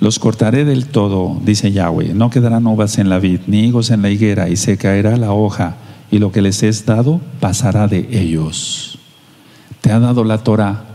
[0.00, 4.00] los cortaré del todo, dice Yahweh, no quedarán uvas en la vid, ni higos en
[4.00, 5.76] la higuera, y se caerá la hoja,
[6.10, 8.98] y lo que les es dado pasará de ellos.
[9.82, 10.93] Te ha dado la Torah,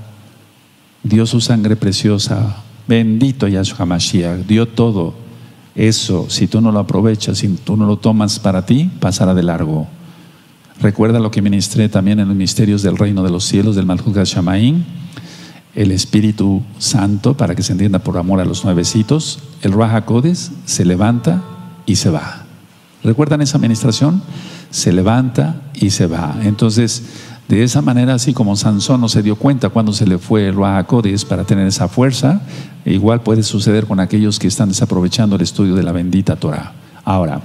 [1.04, 5.14] dio su sangre preciosa, bendito Yahshua Mashiach, dio todo
[5.76, 9.44] eso, si tú no lo aprovechas, si tú no lo tomas para ti, pasará de
[9.44, 9.88] largo.
[10.82, 14.18] Recuerda lo que ministré también en los misterios del reino de los cielos, del Malhut
[14.24, 14.86] Shamaín,
[15.76, 20.52] el Espíritu Santo, para que se entienda por amor a los nuevecitos, el Raja Codes
[20.66, 21.44] se levanta
[21.86, 22.46] y se va.
[23.04, 24.22] ¿Recuerdan esa administración?
[24.72, 26.36] Se levanta y se va.
[26.44, 27.04] Entonces,
[27.50, 30.54] de esa manera, así como Sansón no se dio cuenta cuando se le fue el
[30.54, 32.44] Ruajacodes para tener esa fuerza,
[32.86, 36.74] igual puede suceder con aquellos que están desaprovechando el estudio de la bendita Torah.
[37.04, 37.42] Ahora,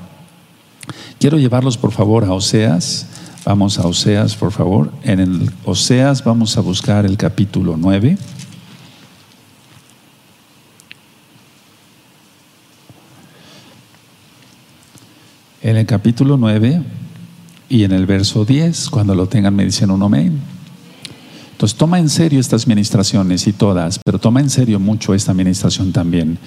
[1.18, 3.06] quiero llevarlos por favor a Oseas.
[3.46, 4.92] Vamos a Oseas, por favor.
[5.04, 8.18] En el Oseas vamos a buscar el capítulo 9.
[15.62, 16.82] En el capítulo 9
[17.68, 20.40] y en el verso 10, cuando lo tengan, me dicen un amén.
[21.52, 25.92] Entonces, toma en serio estas ministraciones y todas, pero toma en serio mucho esta ministración
[25.92, 26.38] también.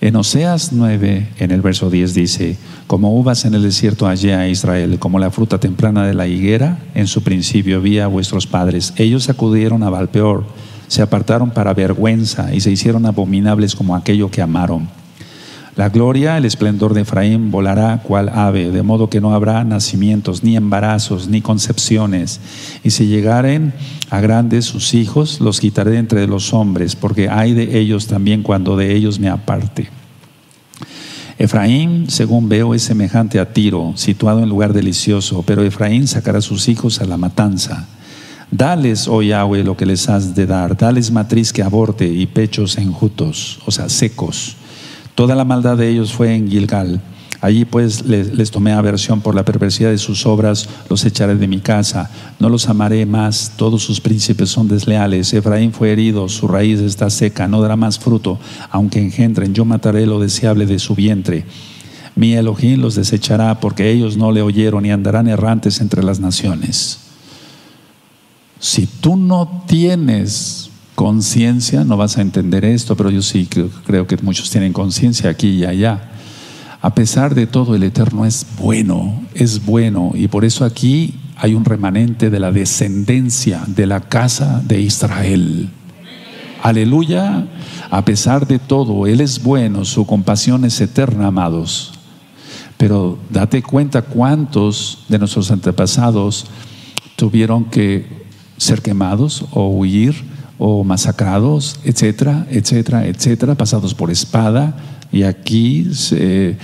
[0.00, 4.48] En Oseas 9, en el verso 10 dice, como uvas en el desierto hallé a
[4.48, 8.94] Israel, como la fruta temprana de la higuera, en su principio vi a vuestros padres.
[8.96, 10.44] Ellos acudieron a Valpeor,
[10.86, 14.88] se apartaron para vergüenza y se hicieron abominables como aquello que amaron.
[15.78, 20.42] La gloria, el esplendor de Efraín volará cual ave, de modo que no habrá nacimientos,
[20.42, 22.40] ni embarazos, ni concepciones.
[22.82, 23.72] Y si llegaren
[24.10, 28.76] a grandes sus hijos, los quitaré entre los hombres, porque hay de ellos también cuando
[28.76, 29.88] de ellos me aparte.
[31.38, 36.42] Efraín, según veo, es semejante a Tiro, situado en lugar delicioso, pero Efraín sacará a
[36.42, 37.86] sus hijos a la matanza.
[38.50, 42.78] Dales, oh Yahweh, lo que les has de dar, dales matriz que aborte y pechos
[42.78, 44.56] enjutos, o sea, secos
[45.18, 47.00] Toda la maldad de ellos fue en Gilgal.
[47.40, 51.58] Allí pues les, tomé aversión por la perversidad de sus obras, los echaré de mi
[51.58, 56.78] casa, no los amaré más, todos sus príncipes son desleales, Efraín fue herido, su raíz
[56.78, 58.38] está seca, no dará más fruto,
[58.70, 61.44] aunque engendren, yo mataré lo deseable de su vientre.
[62.14, 67.00] Mi Elohim los desechará porque ellos no le oyeron y andarán errantes entre las naciones.
[68.60, 70.67] Si tú no tienes
[70.98, 73.48] conciencia, no vas a entender esto, pero yo sí
[73.86, 76.10] creo, que muchos tienen conciencia aquí y allá.
[76.82, 81.54] A pesar de todo, el Eterno es bueno, es bueno, y por eso aquí hay
[81.54, 85.70] un remanente de la descendencia de la casa de Israel.
[86.64, 87.46] Aleluya,
[87.92, 91.92] a pesar de todo, Él es bueno, su compasión es eterna, amados.
[92.76, 96.46] Pero date cuenta cuántos de nuestros antepasados
[97.14, 98.04] tuvieron que
[98.56, 104.76] ser quemados o huir o masacrados, etcétera, etcétera, etcétera, pasados por espada,
[105.10, 106.56] y aquí eh,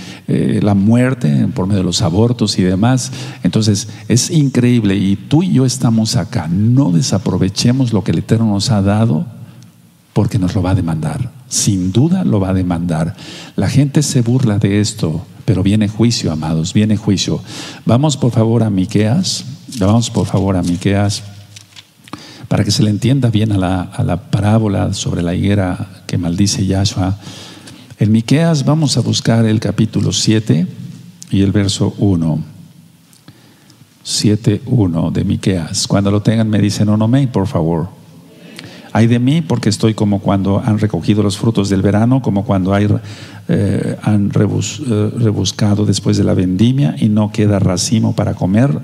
[0.62, 3.10] la muerte por medio de los abortos y demás.
[3.42, 6.48] Entonces es increíble y tú y yo estamos acá.
[6.48, 9.26] No desaprovechemos lo que el Eterno nos ha dado
[10.12, 11.30] porque nos lo va a demandar.
[11.48, 13.16] Sin duda lo va a demandar.
[13.56, 17.40] La gente se burla de esto, pero viene juicio, amados, viene juicio.
[17.86, 19.44] Vamos por favor a Miqueas.
[19.78, 21.22] Vamos por favor a Miqueas
[22.54, 27.18] para que se le entienda bien a la, parábola sobre la higuera que maldice Yahshua.
[27.98, 30.64] En Miqueas vamos a buscar el capítulo 7
[31.32, 32.38] y el verso 1.
[34.04, 35.88] 7.1 de Miqueas.
[35.88, 37.88] Cuando lo tengan me dicen onomei, por favor.
[38.92, 42.72] Hay de mí porque estoy como cuando han recogido los frutos del verano, como cuando
[42.72, 42.86] hay,
[43.48, 48.80] eh, han eh, rebuscado después de la vendimia y no queda racimo para comer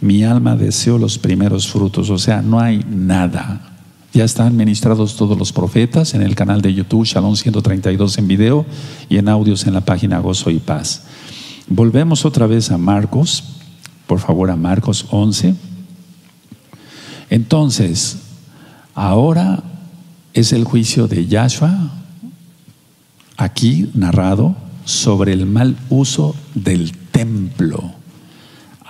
[0.00, 3.72] mi alma deseó los primeros frutos, o sea, no hay nada.
[4.12, 8.66] Ya están ministrados todos los profetas en el canal de YouTube Shalom 132 en video
[9.08, 11.02] y en audios en la página Gozo y Paz.
[11.68, 13.44] Volvemos otra vez a Marcos,
[14.06, 15.54] por favor a Marcos 11.
[17.28, 18.18] Entonces,
[18.94, 19.62] ahora
[20.32, 21.90] es el juicio de Yahshua,
[23.36, 27.92] aquí narrado, sobre el mal uso del templo.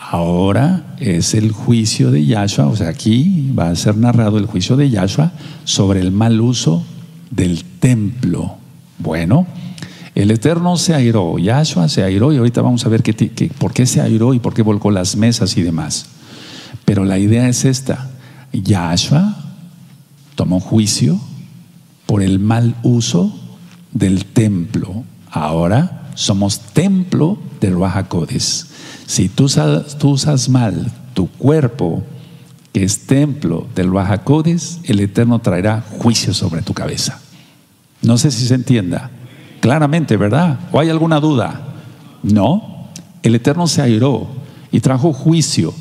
[0.08, 4.76] Ahora es el juicio de Yahshua, o sea, aquí va a ser narrado el juicio
[4.76, 5.32] de Yahshua
[5.64, 6.84] sobre el mal uso
[7.32, 8.56] del templo.
[9.00, 9.48] Bueno,
[10.14, 13.84] el Eterno se airó, Yahshua se airó y ahorita vamos a ver qué, por qué
[13.84, 16.06] se airó y por qué volcó las mesas y demás.
[16.84, 18.08] Pero la idea es esta,
[18.52, 19.36] Yahshua
[20.36, 21.18] tomó juicio
[22.06, 23.36] por el mal uso
[23.90, 25.02] del templo.
[25.32, 28.68] Ahora somos templo de Ruajacodes.
[29.06, 32.02] Si tú usas, mal tu cuerpo,
[32.72, 37.20] que es templo del Bajacodes, el Eterno traerá juicio sobre tu cabeza.
[38.02, 39.10] No sé si se entienda.
[39.60, 40.58] Claramente, ¿verdad?
[40.72, 41.60] ¿O hay alguna duda?
[42.22, 42.88] No.
[43.22, 44.26] El Eterno se airó
[44.70, 45.72] y trajo juicio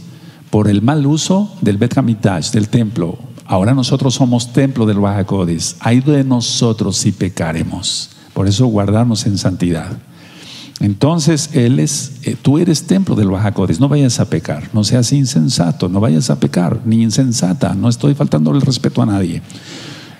[0.49, 3.17] por el mal uso del Bet del templo.
[3.45, 5.75] Ahora nosotros somos templo del Bajacodes.
[5.79, 8.11] Hay de nosotros si pecaremos.
[8.33, 9.97] Por eso guardarnos en santidad.
[10.79, 15.11] Entonces, Él es, eh, tú eres templo del Bajacodes, no vayas a pecar, no seas
[15.13, 19.41] insensato, no vayas a pecar, ni insensata, no estoy faltando el respeto a nadie.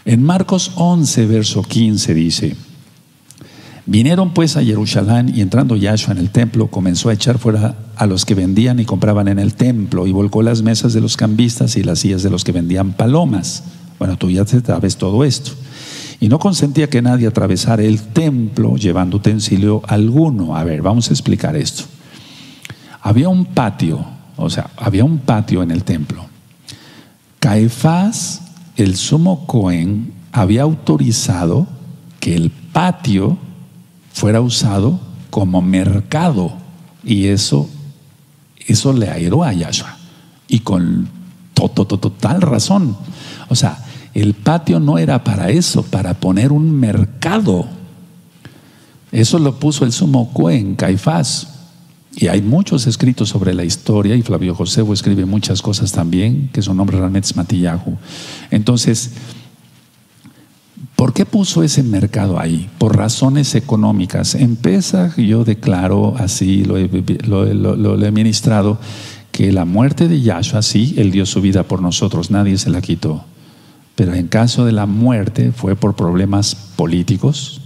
[0.05, 2.55] En Marcos 11, verso 15 dice,
[3.85, 8.05] vinieron pues a Jerusalén y entrando Yahshua en el templo, comenzó a echar fuera a
[8.05, 11.75] los que vendían y compraban en el templo y volcó las mesas de los cambistas
[11.75, 13.63] y las sillas de los que vendían palomas.
[13.99, 15.51] Bueno, tú ya sabes todo esto
[16.19, 20.55] y no consentía que nadie atravesara el templo llevando utensilio alguno.
[20.55, 21.83] A ver, vamos a explicar esto.
[23.01, 24.05] Había un patio,
[24.35, 26.25] o sea, había un patio en el templo.
[27.39, 28.41] Caifás,
[28.75, 31.67] el sumo Cohen, había autorizado
[32.19, 33.37] que el patio
[34.11, 34.99] fuera usado
[35.29, 36.53] como mercado
[37.03, 37.69] y eso,
[38.65, 39.97] eso le airó a Yahshua
[40.47, 41.07] y con
[41.53, 42.97] total razón.
[43.49, 43.85] O sea,
[44.15, 47.67] el patio no era para eso, para poner un mercado.
[49.11, 51.49] Eso lo puso el sumo Cuen, Caifás.
[52.15, 56.61] Y hay muchos escritos sobre la historia, y Flavio Josebo escribe muchas cosas también, que
[56.61, 57.97] su nombre realmente es Matillahu.
[58.51, 59.11] Entonces,
[60.95, 62.69] ¿por qué puso ese mercado ahí?
[62.77, 64.33] Por razones económicas.
[64.35, 64.57] En
[65.17, 66.87] yo declaro, así lo he,
[67.27, 68.79] lo he ministrado,
[69.33, 72.79] que la muerte de Yahshua, sí, Él dio su vida por nosotros, nadie se la
[72.79, 73.25] quitó.
[73.96, 77.62] Pero en caso de la muerte fue por problemas políticos,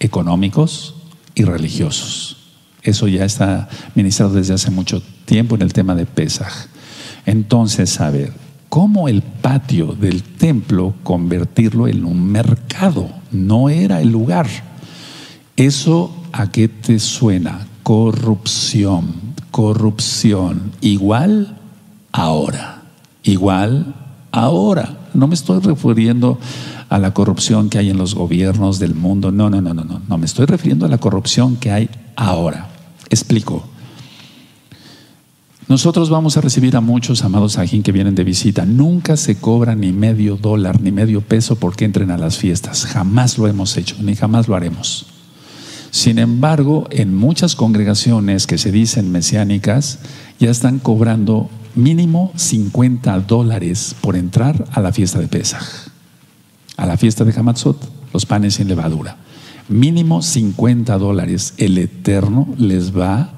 [0.00, 0.94] económicos
[1.34, 2.36] y religiosos.
[2.82, 6.66] Eso ya está ministrado desde hace mucho tiempo en el tema de Pesaj.
[7.26, 8.32] Entonces, a ver,
[8.68, 13.08] ¿cómo el patio del templo convertirlo en un mercado?
[13.30, 14.46] No era el lugar.
[15.56, 17.66] ¿Eso a qué te suena?
[17.82, 19.14] Corrupción,
[19.50, 20.72] corrupción.
[20.80, 21.56] Igual
[22.12, 22.82] ahora,
[23.22, 23.94] igual
[24.30, 25.03] ahora.
[25.14, 26.38] No me estoy refiriendo
[26.88, 29.30] a la corrupción que hay en los gobiernos del mundo.
[29.32, 30.02] No, no, no, no, no.
[30.08, 32.68] No me estoy refiriendo a la corrupción que hay ahora.
[33.10, 33.64] Explico.
[35.66, 38.66] Nosotros vamos a recibir a muchos amados ajín que vienen de visita.
[38.66, 42.84] Nunca se cobra ni medio dólar ni medio peso porque entren a las fiestas.
[42.84, 45.06] Jamás lo hemos hecho, ni jamás lo haremos.
[45.90, 50.00] Sin embargo, en muchas congregaciones que se dicen mesiánicas
[50.38, 55.64] ya están cobrando mínimo 50 dólares por entrar a la fiesta de Pesaj,
[56.76, 59.16] a la fiesta de Hamatzot, los panes sin levadura
[59.68, 63.30] mínimo 50 dólares, el Eterno les va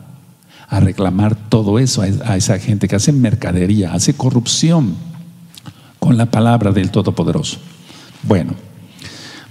[0.68, 4.96] a reclamar todo eso a esa gente que hace mercadería, hace corrupción
[6.00, 7.58] con la palabra del Todopoderoso.
[8.24, 8.54] Bueno,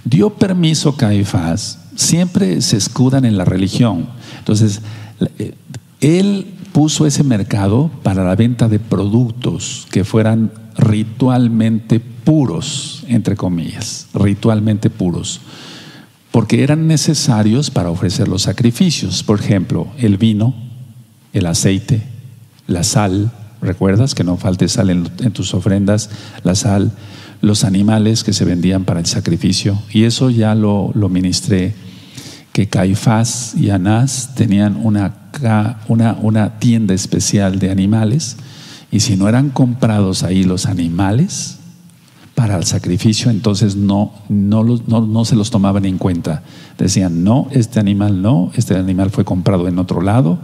[0.04, 4.08] dio permiso Caifás, siempre se escudan en la religión.
[4.38, 4.82] Entonces,
[5.38, 5.54] eh,
[6.00, 14.08] él puso ese mercado para la venta de productos que fueran ritualmente puros, entre comillas,
[14.12, 15.40] ritualmente puros
[16.36, 19.22] porque eran necesarios para ofrecer los sacrificios.
[19.22, 20.54] Por ejemplo, el vino,
[21.32, 22.02] el aceite,
[22.66, 26.10] la sal, ¿recuerdas que no falte sal en, tus ofrendas?
[26.44, 26.92] La sal,
[27.40, 29.78] los animales que se vendían para el sacrificio.
[29.90, 31.74] Y eso ya lo, lo ministré,
[32.52, 35.25] que Caifás y Anás tenían una,
[35.88, 38.36] una, una tienda especial de animales
[38.90, 41.58] y si no eran comprados ahí los animales,
[42.36, 46.42] para el sacrificio, entonces no, no, no, se los tomaban en cuenta.
[46.76, 50.38] Decían, no, este animal no, este animal fue comprado en otro lado,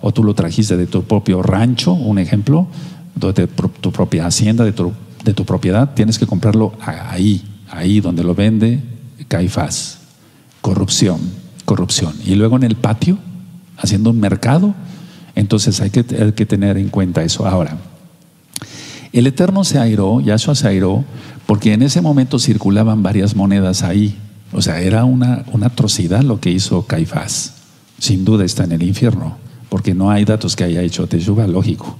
[0.00, 2.68] o tú lo trajiste de tu propio rancho, un ejemplo,
[3.16, 4.92] de tu propia hacienda, de tu,
[5.24, 8.80] de tu propiedad, tienes que comprarlo ahí, ahí donde lo vende
[9.26, 9.98] Caifás.
[10.60, 11.18] Corrupción,
[11.64, 12.14] corrupción.
[12.24, 13.18] Y luego en el patio,
[13.76, 14.74] haciendo un mercado,
[15.34, 16.02] entonces hay que,
[16.46, 17.46] tener en cuenta eso.
[17.46, 17.76] Ahora,
[19.12, 21.04] el Eterno se airó, Yahshua se airó,
[21.46, 24.16] porque en ese momento circulaban varias monedas ahí.
[24.52, 27.54] O sea, era una, una atrocidad lo que hizo Caifás.
[27.98, 29.36] Sin duda está en el infierno,
[29.68, 31.98] porque no hay datos que haya hecho Teshuvah, lógico.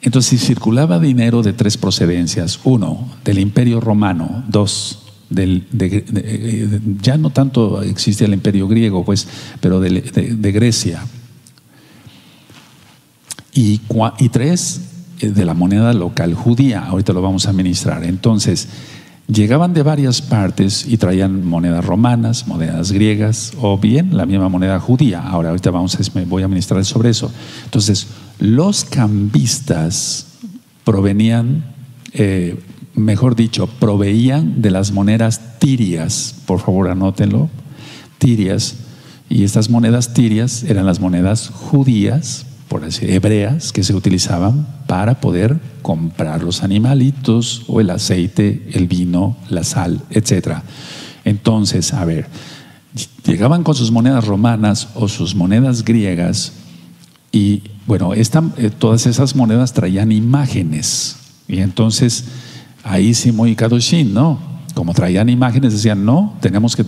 [0.00, 2.60] Entonces circulaba dinero de tres procedencias.
[2.64, 4.44] Uno, del imperio romano.
[4.48, 9.26] Dos, del, de, ya no tanto existía el imperio griego, pues,
[9.60, 11.04] pero de, Grecia.
[13.52, 13.80] Y,
[14.18, 14.80] y tres,
[15.20, 16.84] eh, de la moneda local judía.
[16.86, 18.04] Ahorita lo vamos a ministrar.
[18.04, 18.68] Entonces,
[19.26, 24.78] llegaban de varias partes y traían monedas romanas, monedas griegas o bien la misma moneda
[24.80, 25.20] judía.
[25.20, 27.30] Ahora, ahorita vamos a, voy a ministrar sobre eso.
[27.64, 28.06] Entonces,
[28.38, 30.26] los cambistas
[30.84, 31.64] provenían,
[32.12, 32.58] eh,
[32.98, 36.34] mejor dicho, proveían de las monedas tirias.
[36.46, 37.48] Por favor, anótenlo.
[38.18, 38.76] Tirias.
[39.28, 45.20] Y estas monedas tirias eran las monedas judías por decir, hebreas que se utilizaban para
[45.20, 50.58] poder comprar los animalitos o el aceite, el vino, la sal, etc.
[51.24, 52.26] Entonces, a ver,
[53.24, 56.52] llegaban con sus monedas romanas o sus monedas griegas
[57.32, 61.16] y bueno, eh, todas esas monedas traían imágenes
[61.48, 62.24] y entonces
[62.88, 64.38] ahí sí muy kadoshin, ¿no?
[64.74, 66.84] Como traían imágenes, decían, no, tenemos que,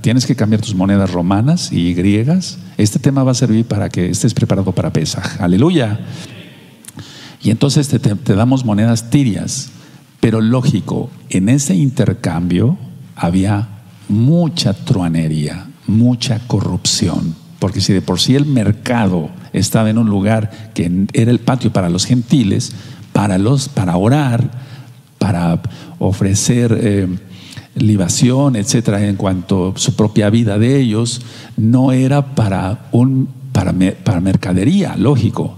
[0.00, 2.58] tienes que cambiar tus monedas romanas y griegas.
[2.78, 5.40] Este tema va a servir para que estés preparado para Pesaj.
[5.40, 6.00] Aleluya.
[7.42, 9.70] Y entonces te, te damos monedas tirias.
[10.20, 12.78] Pero lógico, en ese intercambio
[13.14, 13.68] había
[14.08, 17.34] mucha truanería, mucha corrupción.
[17.58, 21.72] Porque si de por sí el mercado estaba en un lugar que era el patio
[21.72, 22.72] para los gentiles,
[23.12, 24.50] para, los, para orar,
[25.24, 25.58] para
[26.00, 27.08] ofrecer eh,
[27.76, 31.22] libación, etcétera, en cuanto a su propia vida de ellos,
[31.56, 33.72] no era para, un, para,
[34.04, 35.56] para mercadería, lógico.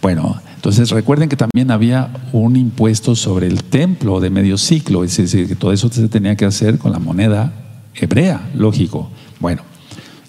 [0.00, 5.16] Bueno, entonces recuerden que también había un impuesto sobre el templo de medio ciclo, es
[5.16, 7.52] decir, que todo eso se tenía que hacer con la moneda
[7.96, 9.10] hebrea, lógico.
[9.40, 9.62] Bueno,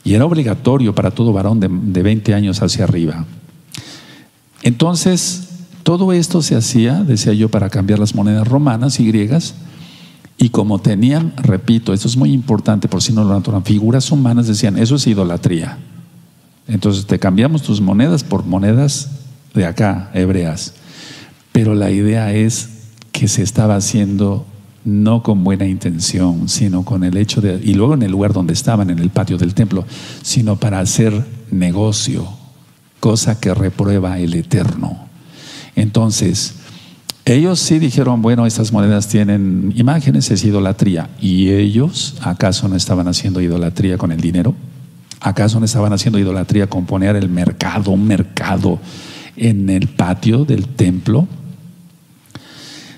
[0.03, 3.27] Y era obligatorio para todo varón de, de 20 años hacia arriba.
[4.63, 5.50] Entonces,
[5.83, 9.55] todo esto se hacía, decía yo, para cambiar las monedas romanas y griegas.
[10.37, 14.47] Y como tenían, repito, esto es muy importante por si no lo notan, figuras humanas
[14.47, 15.77] decían, eso es idolatría.
[16.67, 19.09] Entonces te cambiamos tus monedas por monedas
[19.53, 20.73] de acá, hebreas.
[21.51, 22.69] Pero la idea es
[23.11, 24.45] que se estaba haciendo
[24.83, 28.53] no con buena intención, sino con el hecho de, y luego en el lugar donde
[28.53, 29.85] estaban, en el patio del templo,
[30.23, 32.27] sino para hacer negocio,
[32.99, 35.10] cosa que reprueba el Eterno.
[35.75, 36.55] Entonces,
[37.25, 41.09] ellos sí dijeron, bueno, estas monedas tienen imágenes, es idolatría.
[41.19, 44.55] ¿Y ellos acaso no estaban haciendo idolatría con el dinero?
[45.19, 48.79] ¿Acaso no estaban haciendo idolatría con poner el mercado, un mercado
[49.35, 51.27] en el patio del templo?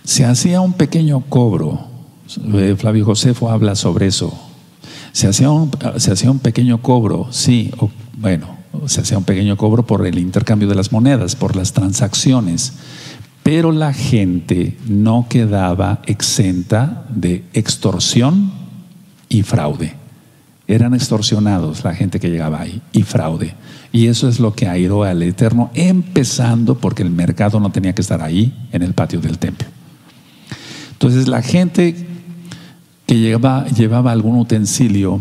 [0.05, 1.87] Se hacía un pequeño cobro.
[2.53, 4.33] Eh, Flavio Josefo habla sobre eso.
[5.11, 7.71] Se hacía un, se hacía un pequeño cobro, sí,
[8.17, 12.73] bueno, se hacía un pequeño cobro por el intercambio de las monedas, por las transacciones,
[13.43, 18.51] pero la gente no quedaba exenta de extorsión
[19.29, 19.93] y fraude.
[20.67, 23.53] Eran extorsionados la gente que llegaba ahí y fraude.
[23.91, 28.01] Y eso es lo que airó al Eterno, empezando porque el mercado no tenía que
[28.01, 29.67] estar ahí en el patio del templo.
[30.93, 32.07] Entonces la gente
[33.05, 35.19] que llevaba, llevaba algún utensilio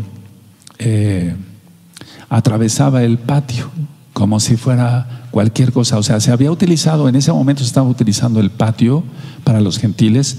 [0.78, 1.34] eh,
[2.32, 3.70] atravesaba el patio
[4.14, 5.98] como si fuera cualquier cosa.
[5.98, 9.04] O sea, se había utilizado, en ese momento se estaba utilizando el patio
[9.44, 10.38] para los gentiles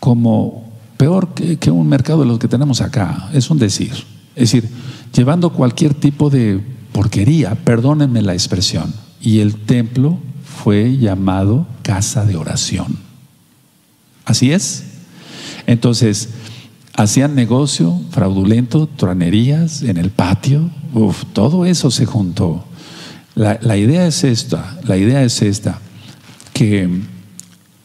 [0.00, 3.28] como peor que, un mercado de los que tenemos acá.
[3.34, 3.92] Es un decir.
[4.34, 4.70] Es decir,
[5.14, 6.62] llevando cualquier tipo de
[6.92, 8.94] porquería, perdónenme la expresión.
[9.20, 10.18] Y el templo
[10.62, 12.96] fue llamado casa de oración.
[14.24, 14.84] Así es.
[15.66, 16.30] Entonces,
[16.98, 20.68] hacían negocio fraudulento, truanerías en el patio,
[21.32, 22.64] todo eso se juntó.
[23.36, 25.78] La, idea es esta, la idea es esta,
[26.52, 26.88] que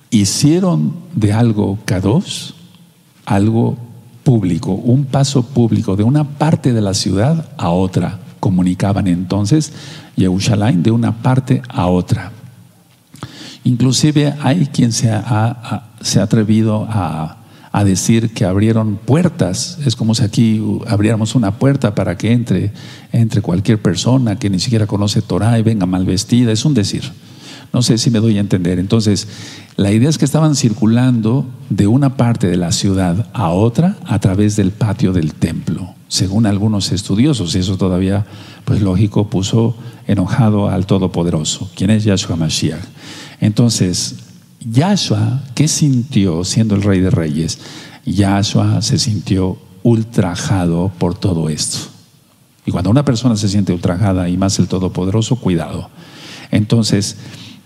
[0.09, 2.55] hicieron de algo K2
[3.25, 3.77] algo
[4.23, 8.19] público, un paso público de una parte de la ciudad a otra.
[8.39, 9.73] Comunicaban entonces
[10.15, 12.31] Yerushalayim de una parte a otra.
[13.63, 15.83] Inclusive hay quien se ha
[16.19, 17.42] atrevido a,
[17.73, 19.79] a, decir que abrieron puertas.
[19.85, 22.71] Es como si aquí abriéramos una puerta para que entre,
[23.11, 26.51] entre cualquier persona que ni siquiera conoce Torah y venga mal vestida.
[26.51, 27.03] Es un decir.
[27.73, 28.77] No sé si me doy a entender.
[28.77, 29.27] Entonces,
[29.77, 34.19] la idea es que estaban circulando de una parte de la ciudad a otra a
[34.19, 38.27] través del patio del templo, según algunos estudiosos, y eso todavía,
[38.65, 42.83] pues lógico, puso enojado al Todopoderoso, quien es Yahshua Mashiach.
[43.41, 44.17] Entonces,
[44.69, 47.59] Yahshua, ¿qué sintió siendo el rey de reyes?
[48.05, 51.89] Yahshua se sintió ultrajado por todo esto.
[52.65, 55.89] Y cuando una persona se siente ultrajada y más el Todopoderoso, cuidado.
[56.51, 57.17] Entonces,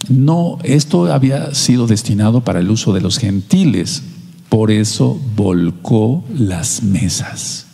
[0.10, 4.04] no, esto había sido destinado para el uso de los gentiles,
[4.50, 7.68] por eso volcó las mesas.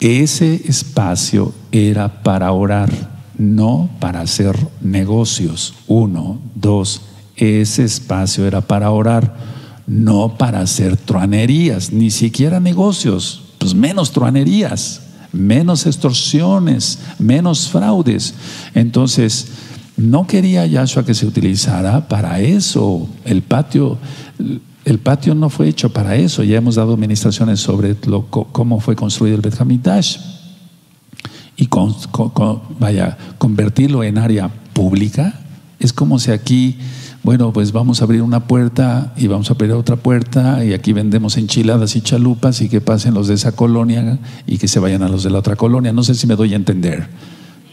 [0.00, 5.74] Ese espacio era para orar no para hacer negocios.
[5.86, 7.02] Uno, dos,
[7.36, 9.36] ese espacio era para orar,
[9.86, 18.34] no para hacer truanerías, ni siquiera negocios, pues menos truanerías, menos extorsiones, menos fraudes.
[18.74, 19.48] Entonces,
[19.96, 23.08] no quería Yahshua que se utilizara para eso.
[23.24, 23.98] El patio,
[24.84, 26.42] el patio no fue hecho para eso.
[26.42, 27.96] Ya hemos dado administraciones sobre
[28.30, 30.18] cómo fue construido el Bet Hamidash
[31.56, 31.68] y
[32.80, 35.40] vaya, convertirlo en área pública,
[35.78, 36.76] es como si aquí,
[37.24, 40.92] bueno, pues vamos a abrir una puerta y vamos a abrir otra puerta y aquí
[40.92, 45.02] vendemos enchiladas y chalupas y que pasen los de esa colonia y que se vayan
[45.02, 45.90] a los de la otra colonia.
[45.94, 47.08] No sé si me doy a entender.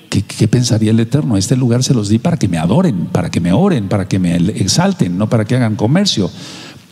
[0.09, 1.35] ¿Qué, pensaría el Eterno?
[1.35, 4.19] Este lugar se los di para que me adoren, para que me oren, para que
[4.19, 6.31] me exalten, no para que hagan comercio.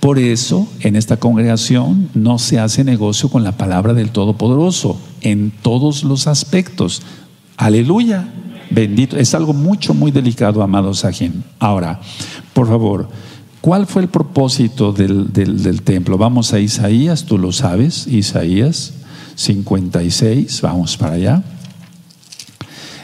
[0.01, 5.51] Por eso, en esta congregación no se hace negocio con la palabra del Todopoderoso en
[5.61, 7.03] todos los aspectos.
[7.55, 8.27] Aleluya.
[8.69, 9.17] Bendito.
[9.17, 11.43] Es algo mucho, muy delicado, amado Sajín.
[11.59, 11.99] Ahora,
[12.53, 13.09] por favor,
[13.61, 16.17] ¿cuál fue el propósito del, del, templo?
[16.17, 18.93] Vamos a Isaías, tú lo sabes, Isaías
[19.35, 21.43] 56, vamos para allá.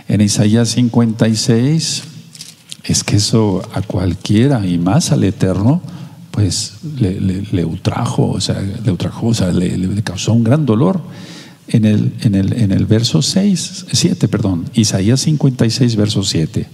[0.08, 2.04] En Isaías 56,
[2.84, 5.82] es que eso a cualquiera y más al Eterno,
[6.30, 10.44] pues le, le, le ultrajo, o sea, le ultrajo, o sea, le, le, causó un
[10.44, 11.02] gran dolor.
[11.68, 16.68] En el, en el, en el verso 6, 7, perdón, Isaías 56, verso 7.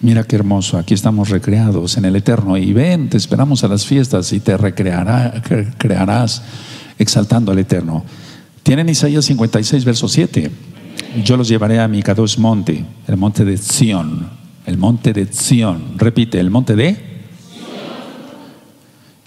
[0.00, 3.84] Mira qué hermoso, aquí estamos recreados en el Eterno y ven, te esperamos a las
[3.84, 5.42] fiestas y te recreará,
[6.98, 8.04] exaltando al Eterno.
[8.62, 10.50] Tienen Isaías 56, verso 7.
[11.24, 14.30] Yo los llevaré a mi Kadosh monte, el monte de Sión,
[14.66, 15.94] el monte de Sión.
[15.96, 17.08] Repite, el monte de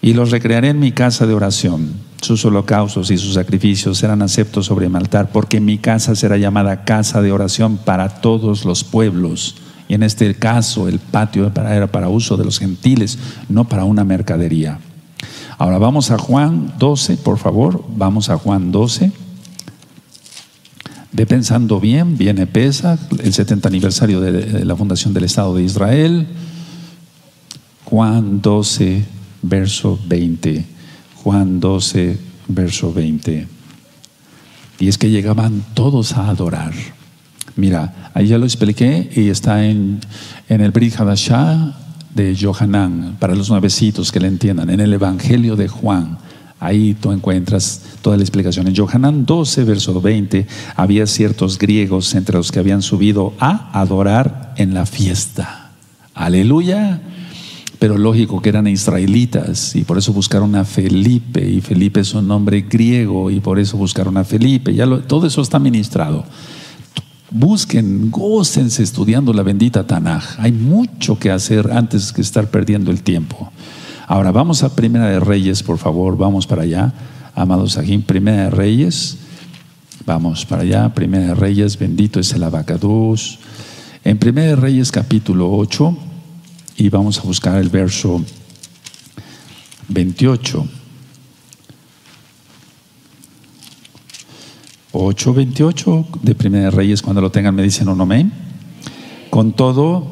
[0.01, 1.93] y los recrearé en mi casa de oración.
[2.21, 6.85] Sus holocaustos y sus sacrificios serán aceptos sobre mi altar, porque mi casa será llamada
[6.85, 9.55] casa de oración para todos los pueblos.
[9.89, 13.17] Y en este caso el patio era para uso de los gentiles,
[13.49, 14.79] no para una mercadería.
[15.57, 19.11] Ahora vamos a Juan 12, por favor, vamos a Juan 12.
[21.13, 26.27] Ve pensando bien, viene Pesa, el 70 aniversario de la fundación del Estado de Israel.
[27.85, 29.03] Juan 12,
[29.41, 30.70] verso 20.
[31.23, 32.17] Juan 12,
[32.47, 33.47] verso 20.
[34.79, 36.73] Y es que llegaban todos a adorar.
[37.55, 39.99] Mira, ahí ya lo expliqué y está en,
[40.49, 41.77] en el Brit Hadashah
[42.15, 46.17] de Johanan, para los nuevecitos que le entiendan, en el Evangelio de Juan.
[46.59, 48.67] Ahí tú encuentras toda la explicación.
[48.67, 54.53] En Johanan 12, verso 20, había ciertos griegos entre los que habían subido a adorar
[54.57, 55.71] en la fiesta.
[56.15, 57.01] Aleluya
[57.81, 62.27] pero lógico que eran israelitas y por eso buscaron a Felipe y Felipe es un
[62.27, 64.71] nombre griego y por eso buscaron a Felipe.
[65.07, 66.23] Todo eso está ministrado.
[67.31, 70.23] Busquen, gócense estudiando la bendita Tanaj.
[70.37, 73.51] Hay mucho que hacer antes que estar perdiendo el tiempo.
[74.05, 76.93] Ahora vamos a Primera de Reyes, por favor, vamos para allá.
[77.33, 79.17] Amados aquí, Primera de Reyes.
[80.05, 83.39] Vamos para allá, Primera de Reyes, bendito es el abacados.
[84.03, 86.10] En Primera de Reyes capítulo 8
[86.81, 88.23] y vamos a buscar el verso
[89.87, 90.67] 28.
[94.91, 98.31] 8.28 de Primera de Reyes, cuando lo tengan me dicen un amén.
[99.29, 100.07] Con todo,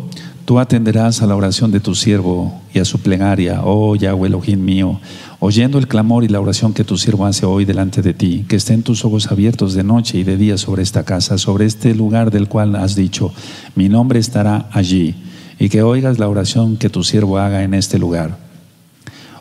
[0.46, 4.64] tú atenderás a la oración de tu siervo y a su plegaria, oh Yahweh Elohim
[4.64, 5.02] mío,
[5.40, 8.58] oyendo el clamor y la oración que tu siervo hace hoy delante de ti, que
[8.58, 12.30] estén tus ojos abiertos de noche y de día sobre esta casa, sobre este lugar
[12.30, 13.34] del cual has dicho,
[13.74, 15.16] mi nombre estará allí
[15.60, 18.38] y que oigas la oración que tu siervo haga en este lugar.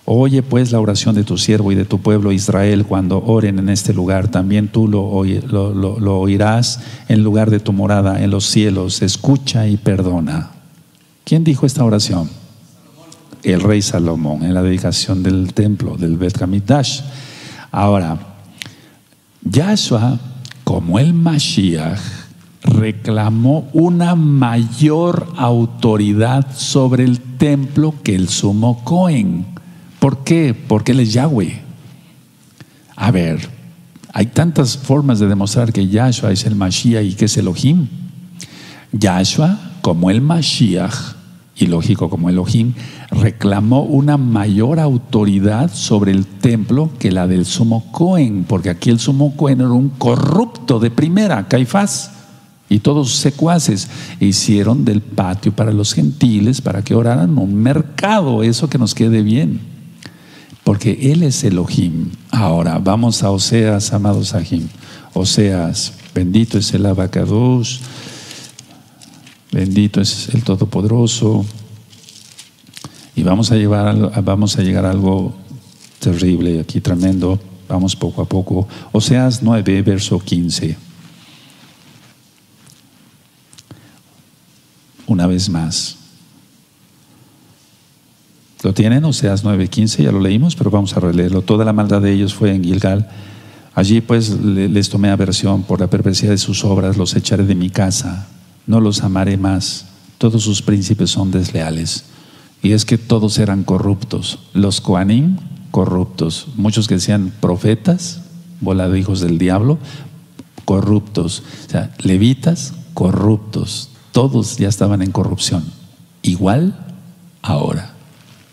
[0.05, 3.69] Oye pues la oración de tu siervo y de tu pueblo Israel cuando oren en
[3.69, 4.29] este lugar.
[4.29, 5.03] También tú lo,
[6.19, 9.03] oirás en lugar de tu morada en los cielos.
[9.03, 10.51] Escucha y perdona.
[11.25, 12.31] ¿Quién dijo esta oración?
[13.43, 17.03] El rey Salomón en la dedicación del templo, del Bet Hamikdash.
[17.71, 18.19] Ahora,
[19.43, 20.19] Yahshua,
[20.65, 22.01] como el Mashiach,
[22.63, 29.47] reclamó una mayor autoridad sobre el templo que el sumo Cohen.
[29.99, 30.55] ¿Por qué?
[30.55, 31.61] Porque él es Yahweh.
[32.97, 33.49] A ver,
[34.13, 37.87] hay tantas formas de demostrar que Yahshua es el Mashiach y que es Elohim.
[38.93, 41.17] Yahshua, como el Mashiach,
[41.57, 42.75] y lógico como Elohim,
[43.11, 49.01] reclamó una mayor autoridad sobre el templo que la del sumo Cohen, porque aquí el
[49.01, 52.18] sumo Cohen era un corrupto de primera, Caifás
[52.69, 53.89] y todos sus secuaces
[54.21, 59.23] hicieron del patio para los gentiles, para que oraran un mercado, eso que nos quede
[59.23, 59.61] bien.
[60.65, 62.11] Porque Él es Elohim.
[62.31, 64.69] Ahora, vamos a Oseas, amados Sahim.
[65.15, 67.81] Oseas, bendito es el abacados,
[69.51, 71.47] bendito es el Todopoderoso.
[73.17, 75.35] Y vamos a, llevar, vamos a llegar a algo
[76.01, 77.41] terrible aquí, tremendo.
[77.67, 78.69] Vamos poco a poco.
[78.93, 80.88] Oseas 9, verso 15.
[85.09, 85.97] Una vez más.
[88.63, 89.05] ¿Lo tienen?
[89.05, 91.43] Oseas 9:15, ya lo leímos, pero vamos a releerlo.
[91.43, 93.09] Toda la maldad de ellos fue en Gilgal.
[93.75, 97.71] Allí pues les tomé aversión por la perversidad de sus obras, los echaré de mi
[97.71, 98.27] casa,
[98.67, 99.87] no los amaré más.
[100.19, 102.05] Todos sus príncipes son desleales.
[102.61, 104.41] Y es que todos eran corruptos.
[104.53, 105.37] Los Koanim,
[105.71, 106.49] corruptos.
[106.57, 108.23] Muchos que decían profetas,
[108.61, 109.79] volado hijos del diablo,
[110.65, 111.45] corruptos.
[111.69, 115.63] O sea, levitas, corruptos todos ya estaban en corrupción.
[116.23, 116.75] Igual
[117.41, 117.93] ahora.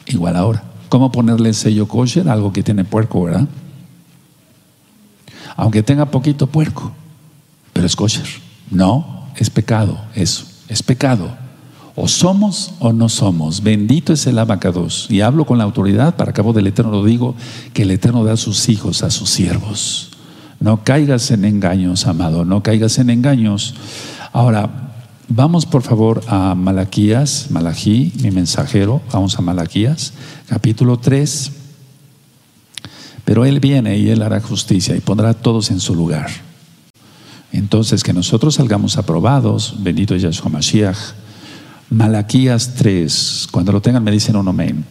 [0.06, 0.64] Igual ahora.
[0.90, 3.48] ¿Cómo ponerle sello kosher algo que tiene puerco, verdad?
[5.56, 6.92] Aunque tenga poquito puerco,
[7.74, 8.28] pero es kosher.
[8.70, 11.36] No, es pecado eso, es pecado.
[11.96, 13.64] O somos o no somos.
[13.64, 15.08] Bendito es el abacados.
[15.10, 17.34] Y hablo con la autoridad, para cabo del Eterno lo digo,
[17.74, 20.12] que el Eterno da a sus hijos, a sus siervos.
[20.60, 23.74] No caigas en engaños, amado, no caigas en engaños.
[24.32, 24.85] Ahora,
[25.28, 30.14] Vamos por favor a Malaquías, Malají, mi mensajero, vamos a Malaquías,
[30.48, 31.52] capítulo 3.
[33.24, 36.28] Pero Él viene y Él hará justicia y pondrá a todos en su lugar.
[37.52, 40.98] Entonces, que nosotros salgamos aprobados, bendito es Yahshua Mashiach.
[41.90, 44.86] Malaquías 3, cuando lo tengan me dicen un amén.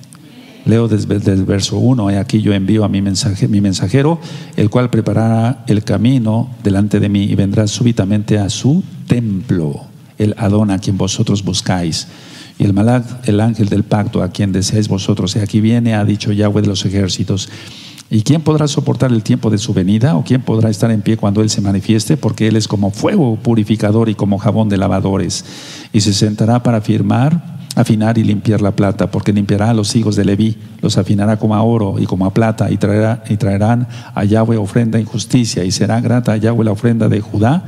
[0.64, 4.18] Leo desde, el verso 1, aquí yo envío a mi, mensaje, mi mensajero,
[4.56, 9.93] el cual preparará el camino delante de mí y vendrá súbitamente a su templo,
[10.24, 12.08] el Adón a quien vosotros buscáis.
[12.58, 16.04] Y el Malak, el ángel del pacto, a quien deseáis vosotros, y aquí viene, ha
[16.04, 17.48] dicho Yahweh de los ejércitos.
[18.10, 20.14] ¿Y quién podrá soportar el tiempo de su venida?
[20.16, 22.16] ¿O quién podrá estar en pie cuando Él se manifieste?
[22.16, 25.44] Porque Él es como fuego purificador y como jabón de lavadores.
[25.92, 30.14] Y se sentará para firmar, afinar y limpiar la plata, porque limpiará a los hijos
[30.14, 33.88] de Leví, los afinará como a oro y como a plata, y, traerá, y traerán
[34.14, 37.64] a Yahweh ofrenda en justicia, y será grata a Yahweh la ofrenda de Judá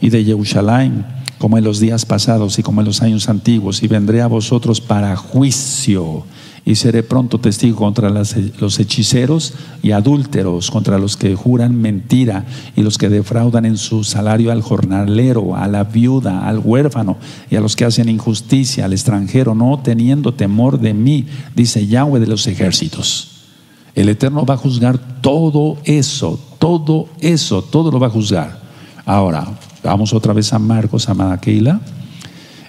[0.00, 3.88] y de Jerusalén como en los días pasados y como en los años antiguos, y
[3.88, 6.24] vendré a vosotros para juicio,
[6.64, 12.44] y seré pronto testigo contra los hechiceros y adúlteros, contra los que juran mentira
[12.76, 17.16] y los que defraudan en su salario al jornalero, a la viuda, al huérfano,
[17.50, 21.24] y a los que hacen injusticia, al extranjero, no teniendo temor de mí,
[21.56, 23.28] dice Yahweh de los ejércitos.
[23.94, 28.60] El Eterno va a juzgar todo eso, todo eso, todo lo va a juzgar.
[29.06, 31.80] Ahora, Vamos otra vez a Marcos, amada Keila.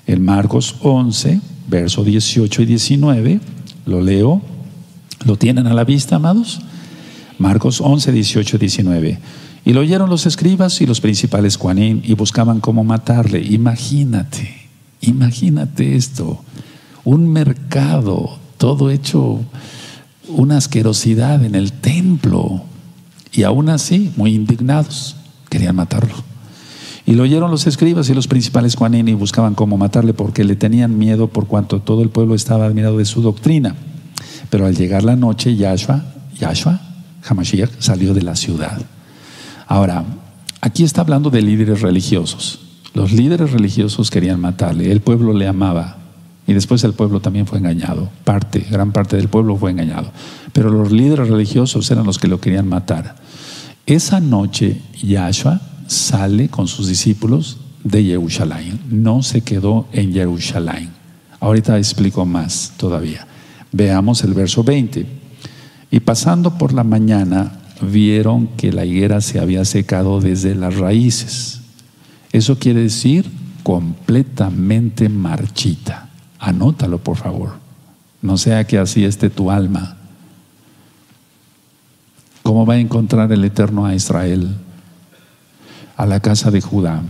[0.06, 3.40] En Marcos 11, verso 18 y 19,
[3.86, 4.42] lo leo.
[5.26, 6.62] ¿Lo tienen a la vista, amados?
[7.38, 9.20] Marcos 11, 18 y 19.
[9.66, 13.42] Y lo oyeron los escribas y los principales Juanín y buscaban cómo matarle.
[13.42, 14.70] Imagínate,
[15.02, 16.44] imagínate esto.
[17.04, 19.42] Un mercado, todo hecho
[20.30, 22.64] una asquerosidad en el templo.
[23.32, 25.16] Y aún así, muy indignados,
[25.50, 26.29] querían matarlo.
[27.10, 30.56] Y lo oyeron los escribas y los principales Juanín y buscaban cómo matarle porque le
[30.56, 33.76] tenían miedo por cuanto todo el pueblo estaba admirado de su doctrina.
[34.52, 36.04] Pero al llegar la noche, Yahshua,
[36.40, 36.80] Yahshua,
[37.28, 38.80] Hamashiach, salió de la ciudad.
[39.66, 40.06] Ahora,
[40.62, 42.60] aquí está hablando de líderes religiosos.
[42.94, 45.98] Los líderes religiosos querían matarle, el pueblo le amaba
[46.46, 48.08] y después el pueblo también fue engañado.
[48.24, 50.12] Parte, gran parte del pueblo fue engañado.
[50.54, 53.16] Pero los líderes religiosos eran los que lo querían matar.
[53.88, 58.80] Esa noche, Yahshua sale con sus discípulos de Jerusalén.
[58.90, 60.90] No se quedó en Jerusalén.
[61.40, 63.28] Ahorita explico más todavía.
[63.72, 65.06] Veamos el verso 20.
[65.92, 71.62] Y pasando por la mañana vieron que la higuera se había secado desde las raíces.
[72.32, 73.30] Eso quiere decir
[73.64, 76.10] completamente marchita.
[76.38, 77.54] Anótalo, por favor.
[78.22, 79.98] No sea que así esté tu alma.
[82.44, 84.56] ¿Cómo va a encontrar el Eterno a Israel?
[86.00, 87.02] A la casa de Judá,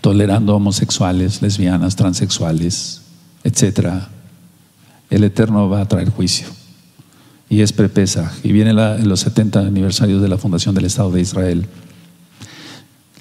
[0.00, 3.02] tolerando homosexuales, lesbianas, transexuales,
[3.42, 4.04] etc.
[5.10, 6.46] El Eterno va a traer juicio.
[7.48, 8.32] Y es prepesa.
[8.44, 11.66] Y viene los 70 aniversarios de la fundación del Estado de Israel.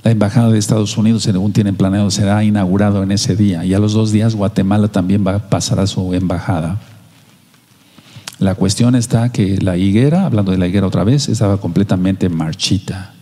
[0.04, 3.66] La embajada de Estados Unidos, según tienen planeado, será inaugurado en ese día.
[3.66, 6.80] Y a los dos días Guatemala también va a pasar a su embajada.
[8.38, 13.16] La cuestión está que la higuera, hablando de la higuera otra vez, estaba completamente marchita.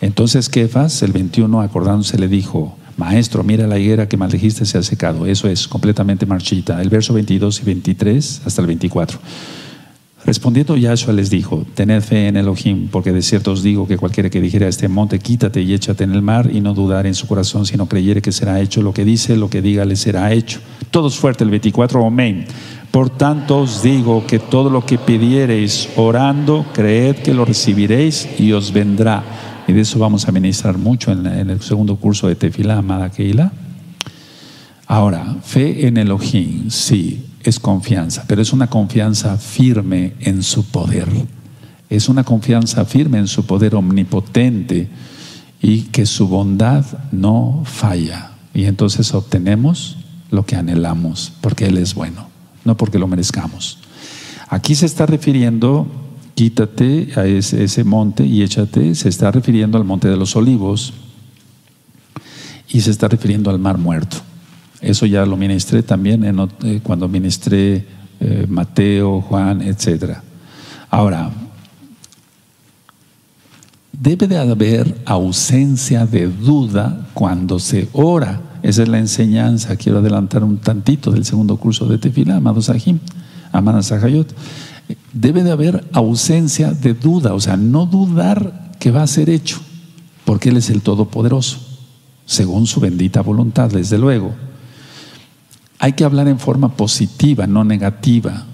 [0.00, 4.82] Entonces Kefas, el 21, acordándose, le dijo, Maestro, mira la higuera que maldijiste se ha
[4.82, 5.24] secado.
[5.26, 6.82] Eso es completamente marchita.
[6.82, 9.18] El verso 22 y 23 hasta el 24.
[10.24, 14.28] Respondiendo Yahshua les dijo, tened fe en Elohim, porque de cierto os digo que cualquiera
[14.28, 17.14] que dijera a este monte, quítate y échate en el mar, y no dudar en
[17.14, 20.32] su corazón, sino creyere que será hecho lo que dice, lo que diga le será
[20.32, 20.58] hecho.
[20.90, 22.46] Todos fuerte, el 24, amén.
[22.90, 28.52] Por tanto os digo que todo lo que pidiereis orando, creed que lo recibiréis y
[28.52, 29.22] os vendrá.
[29.68, 33.52] Y de eso vamos a ministrar mucho en, el segundo curso de Tefilá, amada Keila.
[34.86, 41.06] Ahora, fe en Elohim, sí, es confianza, pero es una confianza firme en su poder.
[41.90, 44.88] Es una confianza firme en su poder omnipotente
[45.60, 48.30] y que su bondad no falla.
[48.54, 49.98] Y entonces obtenemos
[50.30, 52.28] lo que anhelamos, porque Él es bueno,
[52.64, 53.80] no porque lo merezcamos.
[54.48, 55.86] Aquí se está refiriendo
[56.38, 60.92] quítate a ese, monte y échate, se está refiriendo al monte de los olivos
[62.68, 64.18] y se está refiriendo al mar muerto.
[64.80, 66.24] Eso ya lo ministré también
[66.62, 67.84] eh, cuando ministré
[68.20, 70.18] eh, Mateo, Juan, etc.
[70.88, 71.28] Ahora,
[73.92, 78.40] debe de haber ausencia de duda cuando se ora.
[78.62, 79.74] Esa es la enseñanza.
[79.74, 83.00] Quiero adelantar un tantito del segundo curso de Tefilá, amados Ajim,
[83.50, 84.32] amadas Sahayot
[85.12, 89.60] debe de haber ausencia de duda, o sea, no dudar que va a ser hecho,
[90.24, 91.58] porque Él es el Todopoderoso,
[92.26, 94.34] según su bendita voluntad, desde luego.
[95.78, 98.44] Hay que hablar en forma positiva, no negativa.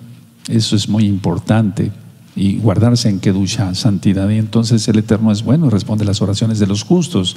[0.48, 1.90] Eso es muy importante.
[2.36, 4.28] Y guardarse en Kedusha, santidad.
[4.28, 7.36] Y entonces el Eterno es bueno y responde las oraciones de los justos,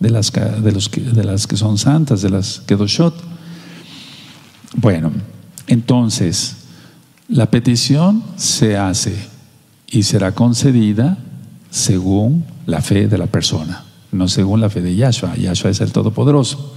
[0.00, 3.14] de las, de las que son santas, de las Kedoshot.
[4.74, 5.12] Bueno,
[5.66, 6.56] entonces,
[7.32, 9.16] La petición se hace
[9.90, 11.16] y será concedida
[11.70, 15.36] según la fe de la persona, no según la fe de Yahshua.
[15.36, 16.74] Yahshua es el Todopoderoso.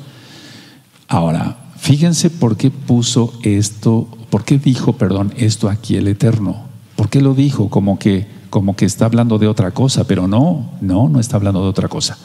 [1.10, 6.64] Ahora, fíjense por qué puso esto, por qué dijo, perdón, esto aquí el Eterno.
[6.95, 7.70] ¿Por qué lo dijo?
[7.70, 11.64] Como que, como que está hablando de otra cosa, pero no, no, no está hablando
[11.64, 12.18] de otra cosa.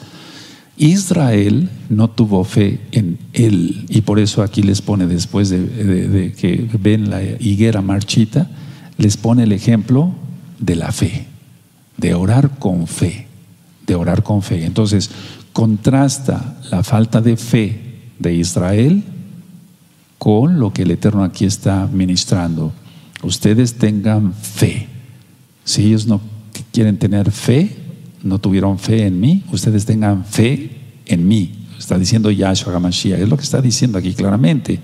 [0.81, 6.67] Israel no tuvo fe en él y por eso aquí les pone después de, que
[6.79, 8.49] ven la higuera marchita,
[8.97, 10.11] les pone el ejemplo
[10.57, 11.27] de la fe,
[11.97, 13.27] de orar con fe,
[13.85, 14.65] de orar con fe.
[14.65, 15.11] Entonces,
[15.53, 17.79] contrasta la falta de fe
[18.17, 19.03] de Israel
[20.17, 22.73] con lo que el Eterno aquí está ministrando.
[23.21, 24.87] Ustedes tengan fe.
[25.63, 26.21] Si ellos no
[26.71, 27.80] quieren tener fe,
[28.23, 31.53] no tuvieron fe en mí, ustedes tengan fe en mí.
[31.77, 34.79] Está diciendo Yahshua HaMashiach, es lo que está diciendo aquí claramente.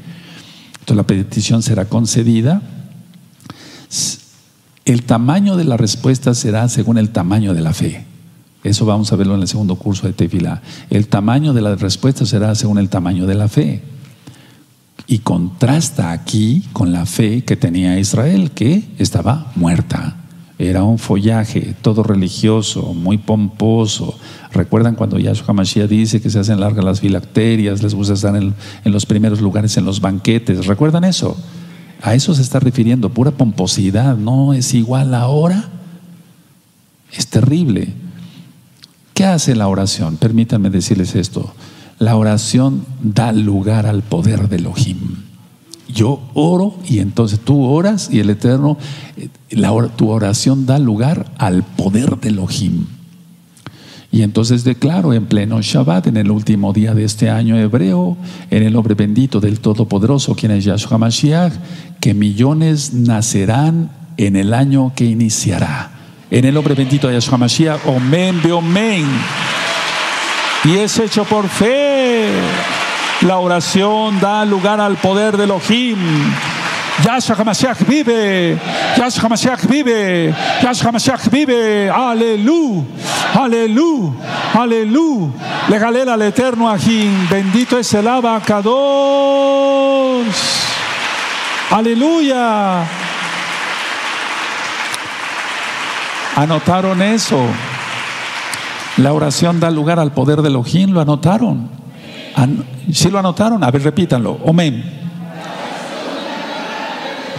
[0.79, 2.61] Entonces la petición será concedida.
[4.85, 8.05] El tamaño de la respuesta será según el tamaño de la fe.
[8.63, 10.61] Eso vamos a verlo en el segundo curso de Tefilá.
[10.89, 13.81] El tamaño de la respuesta será según el tamaño de la fe.
[15.05, 20.26] Y contrasta aquí con la fe que tenía Israel, que estaba muerta.
[20.59, 24.17] Era un follaje todo religioso, muy pomposo.
[24.51, 28.55] ¿Recuerdan cuando Yahshua Mashiach dice que se hacen largas las filacterias, les gusta estar en,
[28.83, 30.65] en los primeros lugares en los banquetes?
[30.65, 31.37] ¿Recuerdan eso?
[32.01, 34.17] A eso se está refiriendo, pura pomposidad.
[34.17, 35.69] ¿No es igual ahora?
[37.13, 37.93] Es terrible.
[39.13, 40.17] ¿Qué hace la oración?
[40.17, 41.53] Permítanme decirles esto.
[41.99, 45.26] La oración da lugar al poder de Elohim.
[45.93, 48.77] Yo oro y entonces tú oras y el Eterno,
[49.95, 52.85] tu oración da lugar al poder de Elohim.
[54.11, 58.17] Y entonces declaro en pleno Shabbat, en el último día de este año hebreo,
[58.49, 61.53] en el nombre bendito del Todopoderoso, quien es Yahshua Mashiach,
[61.99, 65.91] que millones nacerán en el año que iniciará.
[66.31, 69.05] En el nombre bendito de Yahshua Mashiach, Omen, Omen.
[70.63, 72.29] Y es hecho por fe.
[73.21, 75.97] La oración da lugar al poder de Elohim.
[77.03, 78.57] Yahshua HaMashiach vive,
[78.95, 82.83] Yahshua HaMashiach vive, Yahshua HaMashiach vive, aleluya,
[83.33, 84.11] aleluya,
[84.53, 85.29] aleluya.
[85.67, 88.75] Le galera al eterno Ajim, bendito es el abacados.
[91.71, 92.83] Aleluya.
[96.35, 97.45] ¿Anotaron eso?
[98.97, 101.69] La oración da lugar al poder de Elohim, ¿lo anotaron?
[102.91, 103.63] ¿Sí lo anotaron?
[103.63, 104.39] A ver, repítanlo.
[104.47, 104.83] Amén.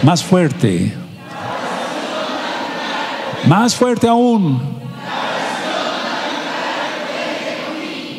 [0.03, 0.93] Más fuerte.
[3.47, 4.59] Más fuerte aún.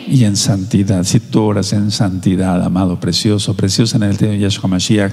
[0.08, 1.04] Y en santidad.
[1.04, 5.12] Si tú oras en santidad, amado precioso, precioso en el tema de Yahshua Mashiach,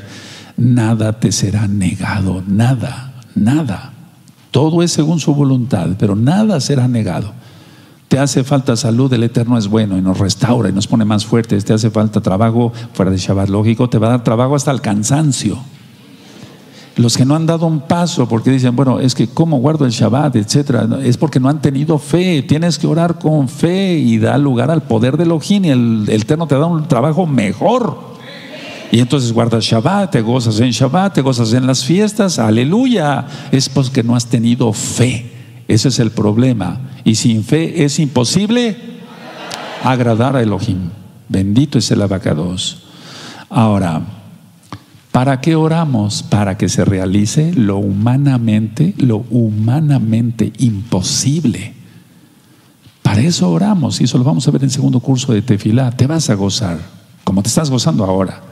[0.57, 2.43] nada te será negado.
[2.47, 3.93] Nada, nada.
[4.51, 7.33] Todo es según su voluntad, pero nada será negado.
[8.07, 11.25] Te hace falta salud, el Eterno es bueno y nos restaura y nos pone más
[11.25, 11.65] fuertes.
[11.65, 14.79] Te hace falta trabajo fuera de Shabbat, lógico, te va a dar trabajo hasta el
[14.79, 15.57] cansancio.
[16.95, 19.91] Los que no han dado un paso porque dicen, bueno, es que cómo guardo el
[19.91, 22.41] Shabbat, etcétera, es porque no han tenido fe.
[22.43, 26.21] Tienes que orar con fe y da lugar al poder de Elohim y el, el
[26.21, 28.15] Eterno te da un trabajo mejor.
[28.89, 33.27] Y entonces guardas Shabbat, te gozas en Shabbat, te gozas en las fiestas, aleluya.
[33.51, 35.36] Es porque no has tenido fe.
[35.67, 36.79] Ese es el problema.
[37.03, 38.77] Y sin fe es imposible
[39.83, 40.89] agradar a Elohim.
[41.29, 42.83] Bendito es el abacados.
[43.49, 44.01] Ahora,
[45.11, 46.23] ¿para qué oramos?
[46.23, 51.73] Para que se realice lo humanamente, lo humanamente imposible.
[53.01, 55.91] Para eso oramos, y eso lo vamos a ver en el segundo curso de Tefilá.
[55.91, 56.77] Te vas a gozar,
[57.23, 58.46] como te estás gozando ahora.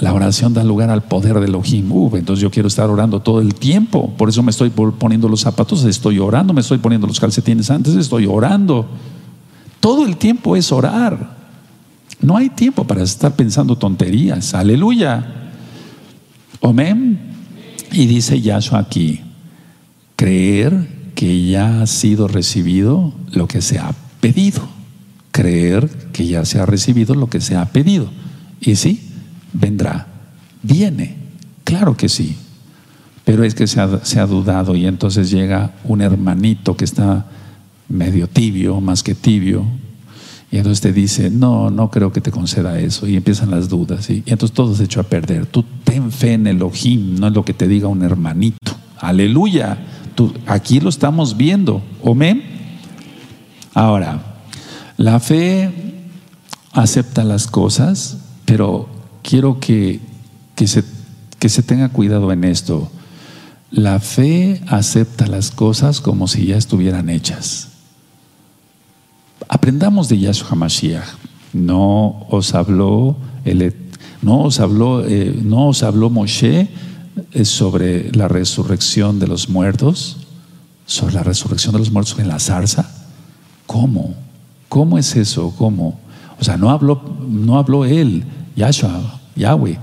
[0.00, 1.92] La oración da lugar al poder de Elohim.
[2.14, 4.10] entonces yo quiero estar orando todo el tiempo.
[4.16, 7.94] Por eso me estoy poniendo los zapatos, estoy orando, me estoy poniendo los calcetines antes,
[7.94, 8.88] estoy orando.
[9.78, 11.36] Todo el tiempo es orar.
[12.22, 14.54] No hay tiempo para estar pensando tonterías.
[14.54, 15.50] Aleluya.
[16.62, 17.20] Amén.
[17.92, 19.20] Y dice Yahshua aquí,
[20.16, 24.62] creer que ya ha sido recibido lo que se ha pedido.
[25.30, 28.08] Creer que ya se ha recibido lo que se ha pedido.
[28.60, 29.09] Y sí,
[29.52, 30.06] vendrá.
[30.62, 31.16] Viene,
[31.64, 32.36] claro que sí.
[33.24, 37.26] Pero es que se ha, dudado y entonces llega un hermanito que está
[37.88, 39.64] medio tibio, más que tibio,
[40.50, 43.06] y entonces te dice, no, no creo que te conceda eso.
[43.06, 44.10] Y empiezan las dudas.
[44.10, 45.46] Y, entonces todo se hecho a perder.
[45.46, 48.72] Tú ten fe en Elohim, no es lo que te diga un hermanito.
[48.98, 49.78] Aleluya.
[50.16, 51.82] Tú, aquí lo estamos viendo.
[52.04, 52.42] Amén.
[53.74, 54.42] Ahora,
[54.96, 55.70] la fe
[56.72, 58.88] acepta las cosas, pero
[59.22, 60.00] quiero que,
[60.66, 60.84] se,
[61.38, 62.90] que se tenga cuidado en esto.
[63.70, 67.68] La fe acepta las cosas como si ya estuvieran hechas.
[69.48, 71.06] Aprendamos de Yahshua Mashiach.
[71.52, 73.74] No os habló el,
[74.22, 76.68] no os habló, eh, no os habló Moshe
[77.32, 80.18] eh, sobre la resurrección de los muertos,
[80.86, 82.90] sobre la resurrección de los muertos en la zarza.
[83.66, 84.14] ¿Cómo?
[84.68, 85.54] ¿Cómo es eso?
[85.56, 85.98] ¿Cómo?
[86.38, 88.24] O sea, no habló, no habló él,
[88.60, 89.78] Yahshua, Yahweh,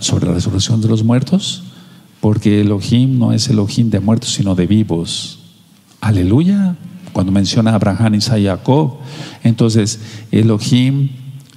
[0.00, 1.62] sobre la resurrección de los muertos,
[2.20, 5.38] porque Elohim no es Elohim de muertos, sino de vivos.
[6.00, 6.76] Aleluya.
[7.12, 8.96] Cuando menciona a Abraham, Isaac y Jacob,
[9.42, 9.98] entonces
[10.30, 11.10] Elohim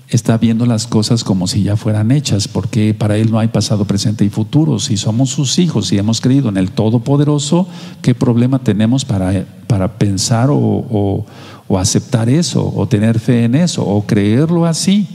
[0.09, 3.85] está viendo las cosas como si ya fueran hechas, porque para Él no hay pasado,
[3.85, 4.79] presente y futuro.
[4.79, 7.67] Si somos sus hijos y hemos creído en el Todopoderoso,
[8.01, 11.25] ¿qué problema tenemos para, para pensar o,
[11.67, 15.07] o aceptar eso, o tener fe en eso, o creerlo así?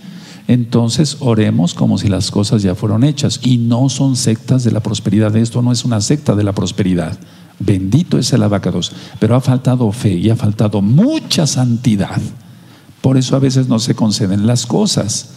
[0.48, 4.80] Entonces oremos como si las cosas ya fueron hechas y no son sectas de la
[4.80, 5.36] prosperidad.
[5.36, 7.18] Esto no es una secta de la prosperidad.
[7.58, 8.92] Bendito es el abacados.
[9.18, 12.20] Pero ha faltado fe y ha faltado mucha santidad.
[13.00, 15.30] Por eso a veces no se conceden las cosas.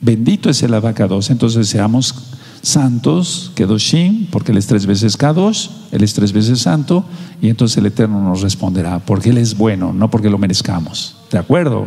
[0.00, 1.30] Bendito es el abacados.
[1.30, 2.14] Entonces seamos
[2.62, 7.04] santos, Kedoshim, porque Él es tres veces Kadosh, Él es tres veces santo,
[7.40, 11.16] y entonces el Eterno nos responderá, porque Él es bueno, no porque lo merezcamos.
[11.30, 11.86] ¿De acuerdo?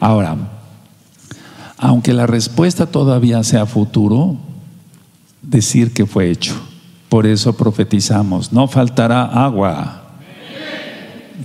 [0.00, 0.51] Ahora,
[1.82, 4.36] aunque la respuesta todavía sea futuro,
[5.42, 6.54] decir que fue hecho.
[7.08, 10.02] Por eso profetizamos, no faltará agua.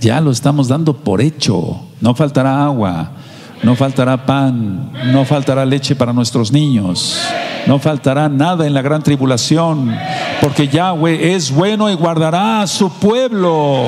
[0.00, 1.80] Ya lo estamos dando por hecho.
[2.00, 3.10] No faltará agua,
[3.64, 7.18] no faltará pan, no faltará leche para nuestros niños,
[7.66, 9.92] no faltará nada en la gran tribulación,
[10.40, 13.82] porque Yahweh es bueno y guardará a su pueblo.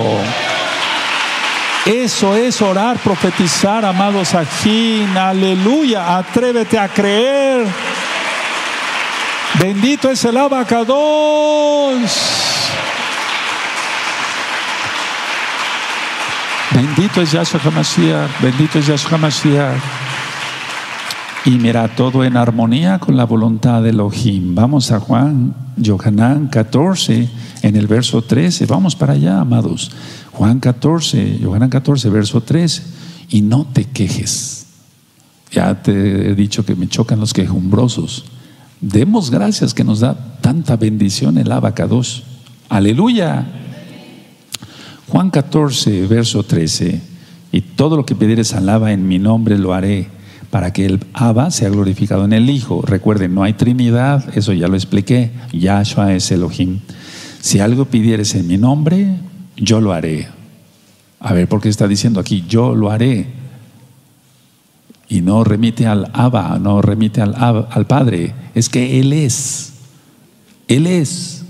[1.87, 5.07] Eso es orar, profetizar, amados aquí.
[5.17, 6.17] Aleluya.
[6.19, 7.67] Atrévete a creer.
[9.59, 10.97] Bendito es el abacados.
[16.73, 20.10] Bendito es Yahshua HaMashiach, bendito es Yahshua HaMashiach.
[21.47, 24.55] Y mira, todo en armonía con la voluntad de Elohim.
[24.55, 27.29] Vamos a Juan, Yohanan 14,
[27.63, 28.67] en el verso 13.
[28.67, 29.91] Vamos para allá, amados.
[30.33, 32.83] Juan 14, Yohanan 14, verso 13.
[33.31, 34.67] Y no te quejes.
[35.51, 38.27] Ya te he dicho que me chocan los quejumbrosos.
[38.83, 42.23] Demos gracias que nos da tanta bendición el abacados.
[42.69, 43.47] Aleluya.
[45.09, 47.01] Juan 14, verso 13.
[47.51, 50.20] Y todo lo que pidieres alaba en mi nombre lo haré,
[50.51, 52.83] para que el Abba sea glorificado en el Hijo.
[52.83, 55.31] Recuerden, no hay Trinidad, eso ya lo expliqué.
[55.53, 56.81] Yahshua es Elohim.
[57.41, 59.17] Si algo pidieres en mi nombre,
[59.57, 60.29] yo lo haré.
[61.21, 63.27] A ver, ¿por qué está diciendo aquí, yo lo haré?
[65.09, 68.35] Y no remite al Abba, no remite al, al Padre.
[68.55, 69.73] Es que Él es.
[70.67, 71.45] Él es.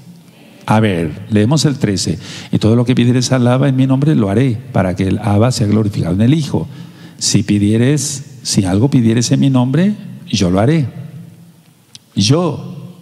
[0.67, 2.19] A ver, leemos el 13.
[2.53, 5.19] Y todo lo que pidieres al Abba en mi nombre lo haré, para que el
[5.19, 6.69] Abba sea glorificado en el Hijo.
[7.21, 9.95] Si pidieres, si algo pidieres en mi nombre,
[10.27, 10.89] yo lo haré.
[12.17, 12.95] Yo,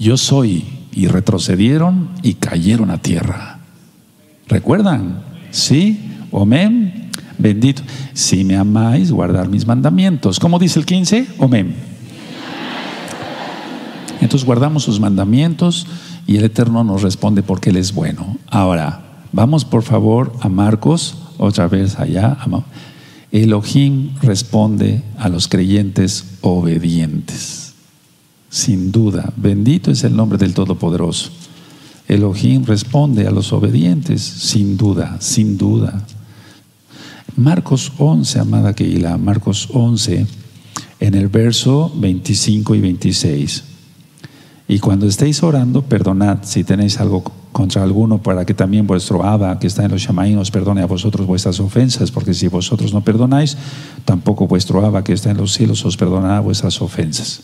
[0.00, 0.64] yo soy.
[0.90, 3.58] Y retrocedieron y cayeron a tierra.
[4.48, 5.22] ¿Recuerdan?
[5.50, 6.00] ¿Sí?
[6.32, 7.10] Amén.
[7.36, 7.82] Bendito.
[8.14, 10.40] Si me amáis, guardar mis mandamientos.
[10.40, 11.26] ¿Cómo dice el 15?
[11.40, 11.74] Amén.
[14.22, 15.86] Entonces guardamos sus mandamientos
[16.26, 18.38] y el Eterno nos responde porque Él es bueno.
[18.48, 19.02] Ahora,
[19.32, 22.38] vamos por favor a Marcos, otra vez allá.
[23.34, 27.72] Elohim responde a los creyentes obedientes.
[28.48, 31.30] Sin duda, bendito es el nombre del Todopoderoso.
[32.06, 36.06] Elohim responde a los obedientes, sin duda, sin duda.
[37.34, 40.28] Marcos 11, amada Keila, Marcos 11,
[41.00, 43.64] en el verso 25 y 26.
[44.66, 49.58] Y cuando estéis orando, perdonad si tenéis algo contra alguno, para que también vuestro Abba,
[49.58, 53.02] que está en los Shamaín, os perdone a vosotros vuestras ofensas, porque si vosotros no
[53.02, 53.56] perdonáis,
[54.04, 57.42] tampoco vuestro Abba, que está en los cielos, os perdonará vuestras ofensas.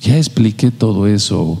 [0.00, 1.60] Ya expliqué todo eso,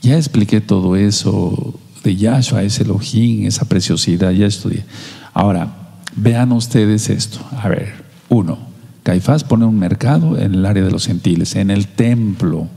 [0.00, 4.84] ya expliqué todo eso de Yahshua, ese Elohim, esa preciosidad, ya estudié.
[5.32, 7.38] Ahora, vean ustedes esto.
[7.56, 7.92] A ver,
[8.28, 8.58] uno,
[9.02, 12.68] Caifás pone un mercado en el área de los gentiles, en el templo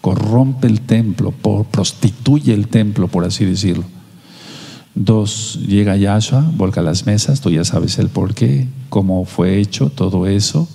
[0.00, 3.84] corrompe el templo, prostituye el templo, por así decirlo.
[4.94, 9.90] Dos, llega Yahshua, volca las mesas, tú ya sabes el por qué, cómo fue hecho
[9.90, 10.68] todo eso.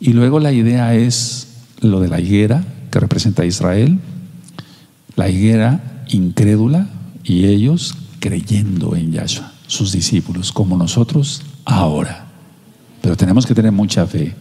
[0.00, 1.48] Y luego la idea es
[1.80, 3.98] lo de la higuera, que representa a Israel,
[5.14, 6.88] la higuera incrédula
[7.24, 12.26] y ellos creyendo en Yahshua, sus discípulos, como nosotros ahora.
[13.00, 14.34] Pero tenemos que tener mucha fe.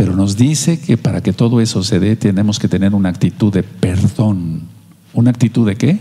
[0.00, 3.52] Pero nos dice que para que todo eso se dé tenemos que tener una actitud
[3.52, 4.62] de perdón.
[5.12, 6.00] ¿Una actitud de qué?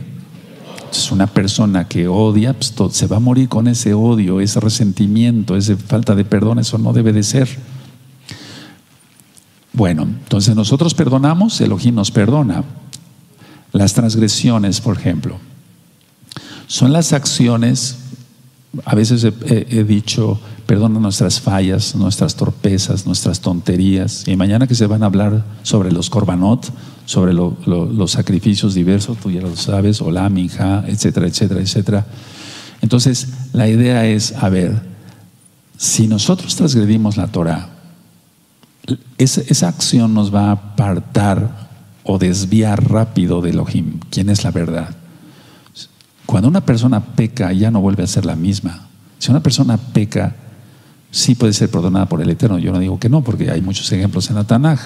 [0.89, 5.58] Es una persona que odia, pues, se va a morir con ese odio, ese resentimiento,
[5.58, 7.50] esa falta de perdón, eso no debe de ser.
[9.74, 12.64] Bueno, entonces nosotros perdonamos, Elohim nos perdona.
[13.74, 15.39] Las transgresiones, por ejemplo,
[16.68, 17.97] son las acciones,
[18.86, 20.39] a veces he, dicho,
[20.70, 24.28] perdona nuestras fallas, nuestras torpezas, nuestras tonterías.
[24.28, 26.72] Y mañana que se van a hablar sobre los korbanot,
[27.05, 32.05] sobre los sacrificios diversos, tú ya lo sabes, la minja, etcétera, etcétera, etcétera.
[32.84, 34.80] Entonces, la idea es, a ver,
[35.76, 37.70] si nosotros transgredimos la Torah,
[39.17, 41.67] esa, esa acción nos va a apartar
[42.03, 44.95] o desviar rápido de Elohim, quién es la verdad.
[46.28, 48.88] Cuando una persona peca, ya no vuelve a ser la misma.
[49.17, 50.36] Si una persona peca,
[51.12, 52.60] sí puede ser perdonada por el Eterno.
[52.60, 54.80] Yo no digo que no, porque hay muchos ejemplos en la Tanaj.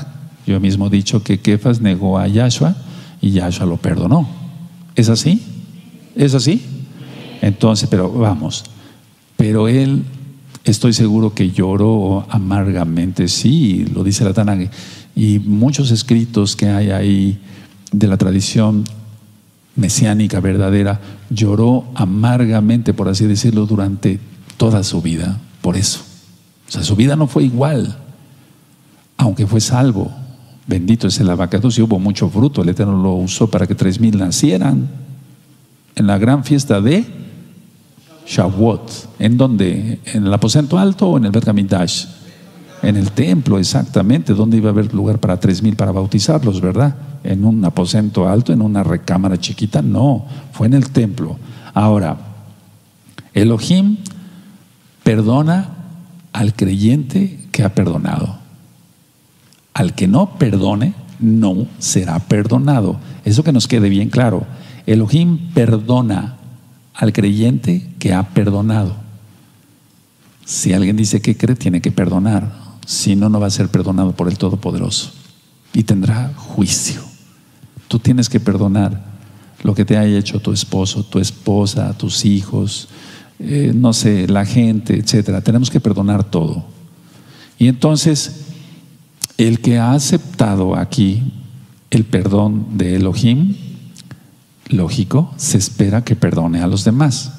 [0.45, 2.75] Yo mismo he dicho que Kefas negó a Yahshua
[3.21, 4.27] y Yahshua lo perdonó.
[4.95, 5.41] ¿Es así?
[6.15, 6.61] ¿Es así?
[7.41, 8.63] Entonces, pero vamos,
[9.35, 10.03] pero él
[10.63, 14.69] estoy seguro que lloró amargamente, sí, lo dice la Tanaj.
[15.15, 17.39] Y muchos escritos que hay ahí
[17.91, 18.83] de la tradición
[19.75, 20.99] mesiánica verdadera,
[21.29, 24.19] lloró amargamente, por así decirlo, durante
[24.57, 26.12] toda su vida, por eso.
[26.73, 27.95] Sea, su vida no fue igual,
[29.17, 30.11] aunque fue salvo.
[30.65, 32.63] Bendito es el abacados y hubo mucho fruto.
[32.63, 34.89] El Eterno lo usó para que tres mil nacieran
[35.93, 37.05] en la gran fiesta de
[38.25, 39.19] Shavuot.
[39.19, 41.47] ¿En donde ¿En el aposento alto o en el Bet
[42.81, 44.33] En el templo, exactamente.
[44.33, 46.95] ¿Dónde iba a haber lugar para tres mil para bautizarlos, verdad?
[47.23, 49.83] ¿En un aposento alto, en una recámara chiquita?
[49.83, 51.37] No, fue en el templo.
[51.75, 52.17] Ahora,
[53.31, 53.97] Elohim
[55.03, 55.82] perdona
[56.33, 58.39] al creyente que ha perdonado.
[59.73, 62.99] Al que no perdone, no será perdonado.
[63.23, 64.45] Eso que nos quede bien claro.
[64.85, 66.37] Elohim perdona
[66.93, 68.95] al creyente que ha perdonado.
[70.45, 72.51] Si alguien dice que cree, tiene que perdonar.
[72.85, 75.11] Si no, no va a ser perdonado por el Todopoderoso.
[75.73, 77.01] Y tendrá juicio.
[77.87, 79.01] Tú tienes que perdonar
[79.63, 82.89] lo que te haya hecho tu esposo, tu esposa, tus hijos,
[83.45, 85.41] eh, no sé, la gente, etcétera.
[85.41, 86.65] Tenemos que perdonar todo.
[87.59, 88.45] Y entonces,
[89.37, 91.21] el que ha aceptado aquí
[91.89, 93.55] el perdón de Elohim,
[94.69, 97.33] lógico, se espera que perdone a los demás.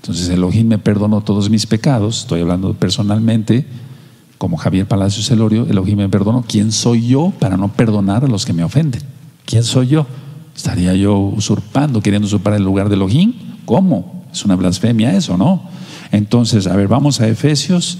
[0.00, 3.66] Entonces Elohim me perdonó todos mis pecados, estoy hablando personalmente,
[4.38, 6.44] como Javier Palacios Celorio, Elohim me perdonó.
[6.46, 9.02] ¿Quién soy yo para no perdonar a los que me ofenden?
[9.44, 10.06] ¿Quién soy yo?
[10.56, 13.34] ¿Estaría yo usurpando, queriendo usurpar el lugar de Elohim?
[13.64, 14.17] ¿Cómo?
[14.32, 15.62] Es una blasfemia eso, ¿no?
[16.12, 17.98] Entonces, a ver, vamos a Efesios,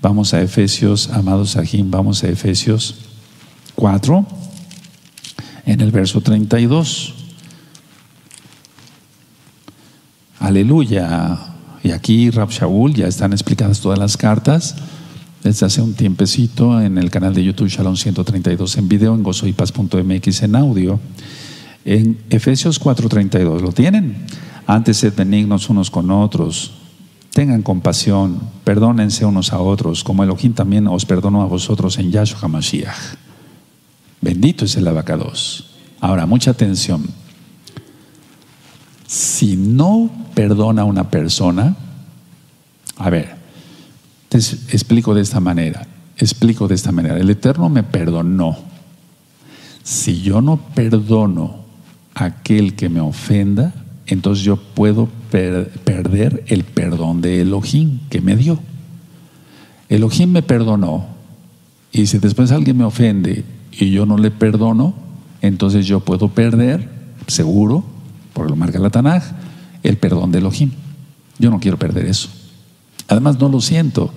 [0.00, 2.96] vamos a Efesios, amados Sahim, vamos a Efesios
[3.74, 4.26] 4,
[5.66, 7.14] en el verso 32.
[10.38, 11.38] Aleluya.
[11.82, 14.76] Y aquí Rab Shaul ya están explicadas todas las cartas
[15.42, 20.42] desde hace un tiempecito en el canal de YouTube Shalom 132 en video, en gozoypaz.mx
[20.42, 21.00] en audio.
[21.84, 24.26] En Efesios 4:32, ¿lo tienen?
[24.70, 26.70] Antes sed benignos unos con otros,
[27.32, 32.38] tengan compasión, perdónense unos a otros, como Elohim también os perdonó a vosotros en Yahshua
[32.42, 33.16] HaMashiach.
[34.20, 35.70] Bendito es el abacados.
[36.00, 37.04] Ahora, mucha atención.
[39.08, 41.74] Si no perdona a una persona,
[42.96, 43.34] a ver,
[44.28, 45.84] te explico de esta manera,
[46.16, 48.56] explico de esta manera, el Eterno me perdonó.
[49.82, 51.64] Si yo no perdono
[52.14, 53.79] a aquel que me ofenda,
[54.10, 58.58] entonces yo puedo perder el perdón de Elohim que me dio.
[59.88, 61.06] Elohim me perdonó
[61.92, 64.94] y si después alguien me ofende y yo no le perdono,
[65.40, 66.88] entonces yo puedo perder,
[67.26, 67.84] seguro,
[68.32, 69.22] porque lo marca la Tanaj,
[69.82, 70.70] el perdón de Elohim.
[71.38, 72.28] Yo no quiero perder eso.
[73.08, 74.12] Además, no lo siento.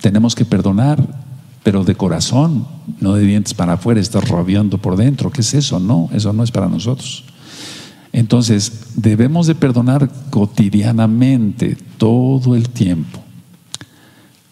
[0.00, 1.24] Tenemos que perdonar,
[1.62, 2.66] pero de corazón,
[3.00, 5.30] no de dientes para afuera, estar rabiando por dentro.
[5.30, 5.78] ¿Qué es eso?
[5.80, 7.24] No, eso no es para nosotros.
[8.14, 13.18] Entonces, debemos de perdonar cotidianamente, todo el tiempo.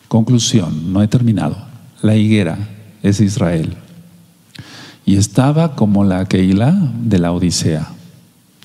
[0.09, 1.57] Conclusión, no he terminado.
[2.03, 2.59] La higuera
[3.05, 3.77] es Israel.
[5.07, 6.75] Y estaba como la Keilah
[7.05, 7.89] de la Odisea.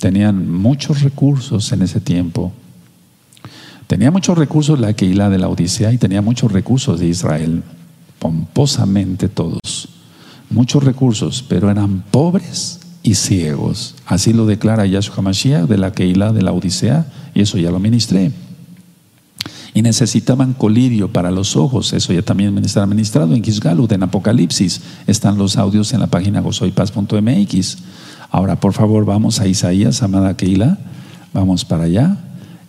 [0.01, 2.51] Tenían muchos recursos en ese tiempo.
[3.85, 7.61] Tenía muchos recursos la Keilah de la Odisea y tenía muchos recursos de Israel,
[8.17, 9.89] pomposamente todos.
[10.49, 13.95] Muchos recursos, pero eran pobres y ciegos.
[14.05, 17.79] Así lo declara Yahshua HaMashiach de la Keilah de la Odisea y eso ya lo
[17.79, 18.33] ministré.
[19.73, 21.93] y necesitaban colirio para los ojos.
[21.93, 24.81] Eso ya también está administrado en Kisgalut, en Apocalipsis.
[25.05, 27.77] Están los audios en la página gozoypaz.mx.
[28.31, 30.79] Ahora, por favor, vamos a Isaías, amada Keila.
[31.31, 32.17] Vamos para allá.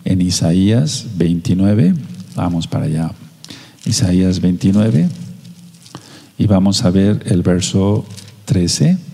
[0.05, 1.95] En Isaías 29.
[2.35, 3.11] Vamos para allá.
[3.85, 5.09] Isaías 29.
[6.37, 8.05] Y vamos a ver el verso
[8.45, 9.08] 13.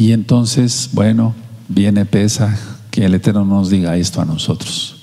[0.00, 1.34] Y entonces, bueno,
[1.68, 2.58] viene pesa
[2.90, 4.96] que el Eterno nos diga esto a nosotros.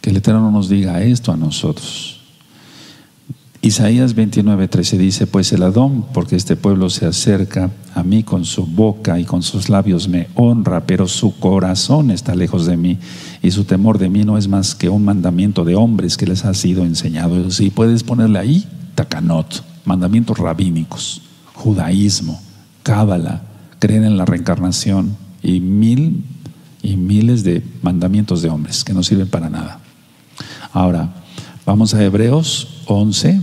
[0.00, 2.20] Que el Eterno nos diga esto a nosotros.
[3.62, 8.44] Isaías 29, 13 dice, pues el Adón, porque este pueblo se acerca a mí con
[8.44, 12.98] su boca y con sus labios me honra, pero su corazón está lejos de mí
[13.42, 16.44] y su temor de mí no es más que un mandamiento de hombres que les
[16.44, 17.50] ha sido enseñado.
[17.50, 21.22] Si puedes ponerle ahí, takanot, mandamientos rabínicos,
[21.54, 22.40] judaísmo,
[22.84, 23.42] cábala,
[23.82, 26.22] creen en la reencarnación y mil
[26.82, 29.80] y miles de mandamientos de hombres que no sirven para nada.
[30.72, 31.12] Ahora,
[31.66, 33.42] vamos a Hebreos 11,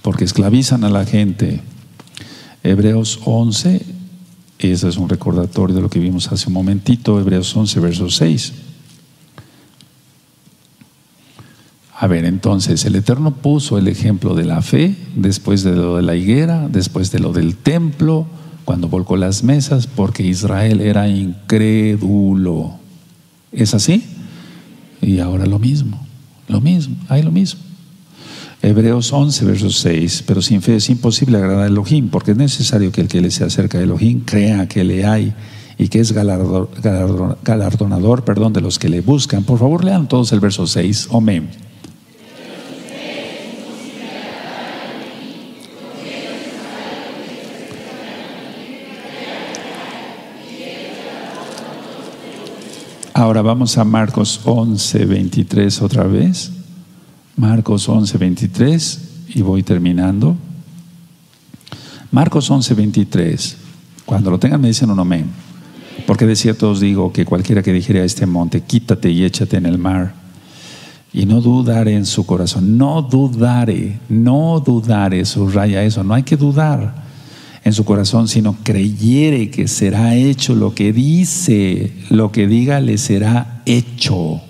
[0.00, 1.60] porque esclavizan a la gente.
[2.62, 3.84] Hebreos 11,
[4.60, 8.52] ese es un recordatorio de lo que vimos hace un momentito, Hebreos 11, verso 6.
[11.98, 16.02] A ver, entonces, el Eterno puso el ejemplo de la fe, después de lo de
[16.02, 18.26] la higuera, después de lo del templo,
[18.68, 22.74] cuando volcó las mesas porque Israel era incrédulo.
[23.50, 24.04] ¿Es así?
[25.00, 25.98] Y ahora lo mismo,
[26.48, 27.62] lo mismo, hay lo mismo.
[28.60, 32.92] Hebreos 11, verso 6, pero sin fe es imposible agradar a Elohim, porque es necesario
[32.92, 35.32] que el que le se acerca a Elohim crea que le hay
[35.78, 39.44] y que es galardonador, perdón, de los que le buscan.
[39.44, 41.08] Por favor, lean todos el verso 6.
[41.10, 41.48] Amén.
[53.18, 56.52] Ahora vamos a Marcos 11, 23 otra vez.
[57.34, 59.00] Marcos 11, 23
[59.34, 60.36] y voy terminando.
[62.12, 63.56] Marcos 11, 23.
[64.04, 65.26] Cuando lo tengan me dicen un amén.
[66.06, 69.56] Porque de cierto os digo que cualquiera que dijere a este monte, quítate y échate
[69.56, 70.14] en el mar,
[71.12, 76.36] y no dudare en su corazón, no dudare, no dudare, subraya eso, no hay que
[76.36, 77.07] dudar
[77.68, 82.98] en su corazón, sino creyere que será hecho lo que dice, lo que diga le
[82.98, 84.40] será hecho.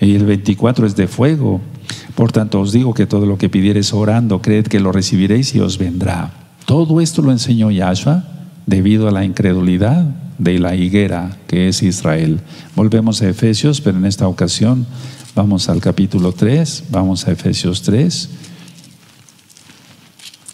[0.00, 1.60] Y el 24 es de fuego.
[2.14, 5.60] Por tanto os digo que todo lo que pidiereis orando, creed que lo recibiréis y
[5.60, 6.32] os vendrá.
[6.66, 8.24] Todo esto lo enseñó Yahshua
[8.66, 10.04] debido a la incredulidad
[10.38, 12.40] de la higuera que es Israel.
[12.76, 14.86] Volvemos a Efesios, pero en esta ocasión
[15.34, 18.28] vamos al capítulo 3, vamos a Efesios 3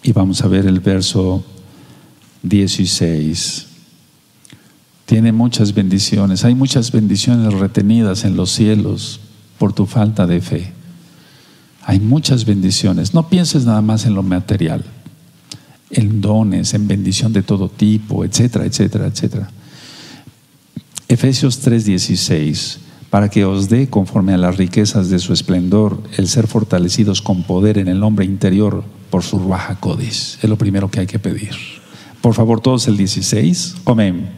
[0.07, 1.45] y vamos a ver el verso
[2.45, 3.67] 16.
[5.05, 6.45] Tiene muchas bendiciones.
[6.45, 9.19] Hay muchas bendiciones retenidas en los cielos
[9.59, 10.73] por tu falta de fe.
[11.83, 13.15] Hay muchas bendiciones.
[13.15, 14.85] No pienses nada más en lo material,
[15.91, 19.51] en dones, en bendición de todo tipo, etcétera, etcétera, etcétera.
[21.09, 22.79] Efesios 3:16
[23.11, 27.43] para que os dé conforme a las riquezas de su esplendor el ser fortalecidos con
[27.43, 28.85] poder en el hombre interior
[29.17, 30.39] por su baja codis.
[30.43, 31.53] Es lo primero que hay que pedir.
[32.21, 33.77] Por favor, todos el 16.
[33.87, 34.29] Amén.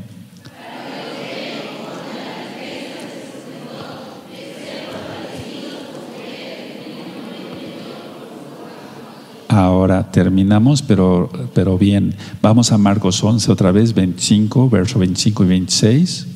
[9.49, 12.15] Ahora terminamos, pero, pero bien.
[12.41, 16.27] Vamos a Marcos 11 otra vez, 25, verso 25 y 26.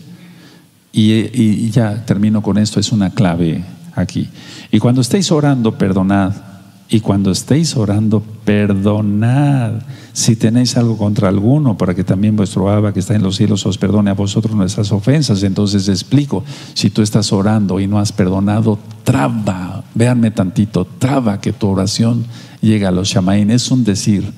[0.90, 3.62] Y, y ya termino con esto, es una clave
[3.94, 4.28] aquí.
[4.72, 6.51] Y cuando estéis orando, perdonad
[6.92, 9.80] y cuando estéis orando, perdonad
[10.12, 13.64] si tenéis algo contra alguno, para que también vuestro Abba que está en los cielos
[13.64, 15.42] os perdone a vosotros nuestras ofensas.
[15.42, 16.44] Entonces explico,
[16.74, 22.26] si tú estás orando y no has perdonado, traba, véanme tantito, traba que tu oración
[22.60, 23.50] llegue a los shamaín.
[23.50, 24.30] Es un decir,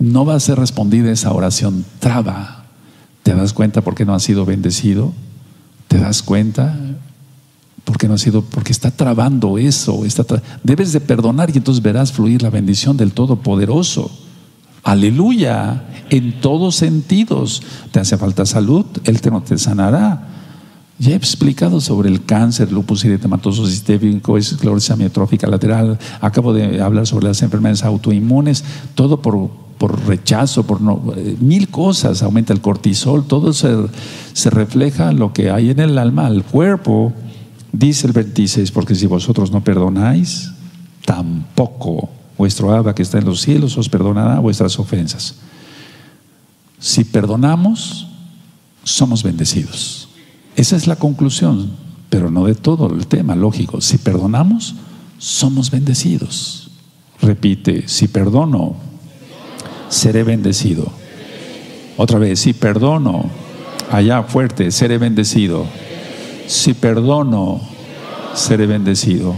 [0.00, 2.64] no va a ser respondida esa oración, traba.
[3.22, 5.12] ¿Te das cuenta por qué no has sido bendecido?
[5.86, 6.76] ¿Te das cuenta?
[7.88, 10.02] Porque no ha sido, porque está trabando eso,
[10.62, 14.10] debes de perdonar y entonces verás fluir la bendición del Todopoderoso.
[14.82, 17.62] Aleluya, en todos sentidos.
[17.90, 20.28] Te hace falta salud, Él te, no te sanará.
[20.98, 25.98] Ya he explicado sobre el cáncer, lupus eritematoso sistémico, esclerosis amiotrófica lateral.
[26.20, 29.48] Acabo de hablar sobre las enfermedades autoinmunes, todo por,
[29.78, 32.22] por rechazo, por no, eh, mil cosas.
[32.22, 33.74] Aumenta el cortisol, todo se,
[34.34, 37.14] se refleja lo que hay en el alma, el cuerpo.
[37.72, 40.50] Dice el 26, porque si vosotros no perdonáis,
[41.04, 45.34] tampoco vuestro Abba que está en los cielos os perdonará vuestras ofensas.
[46.78, 48.06] Si perdonamos,
[48.84, 50.08] somos bendecidos.
[50.56, 51.70] esa es la conclusión,
[52.08, 53.80] pero no de todo el tema, lógico.
[53.80, 54.74] Si perdonamos,
[55.18, 56.70] somos bendecidos.
[57.20, 58.76] Repite, si perdono,
[59.88, 60.90] seré bendecido.
[61.96, 63.28] Otra vez, si perdono,
[63.90, 65.66] allá fuerte, seré bendecido.
[66.48, 67.60] Si perdono,
[68.32, 69.36] seré bendecido.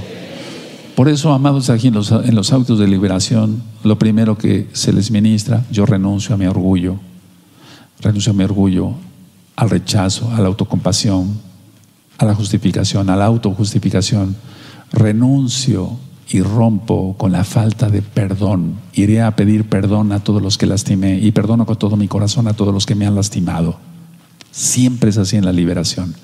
[0.94, 5.64] Por eso, amados, aquí en los, autos de liberación, lo primero que se les ministra,
[5.72, 7.00] yo renuncio a mi orgullo,
[8.00, 8.92] renuncio a mi orgullo,
[9.56, 11.36] al rechazo, a la autocompasión,
[12.16, 14.36] a la justificación, a la autojustificación.
[14.92, 15.96] Renuncio
[16.28, 18.74] y rompo con la falta de perdón.
[18.92, 22.46] Iré a pedir perdón a todos los que lastimé y perdono con todo mi corazón
[22.46, 23.78] a todos los que me han lastimado.
[24.52, 26.14] Siempre es así en la liberación.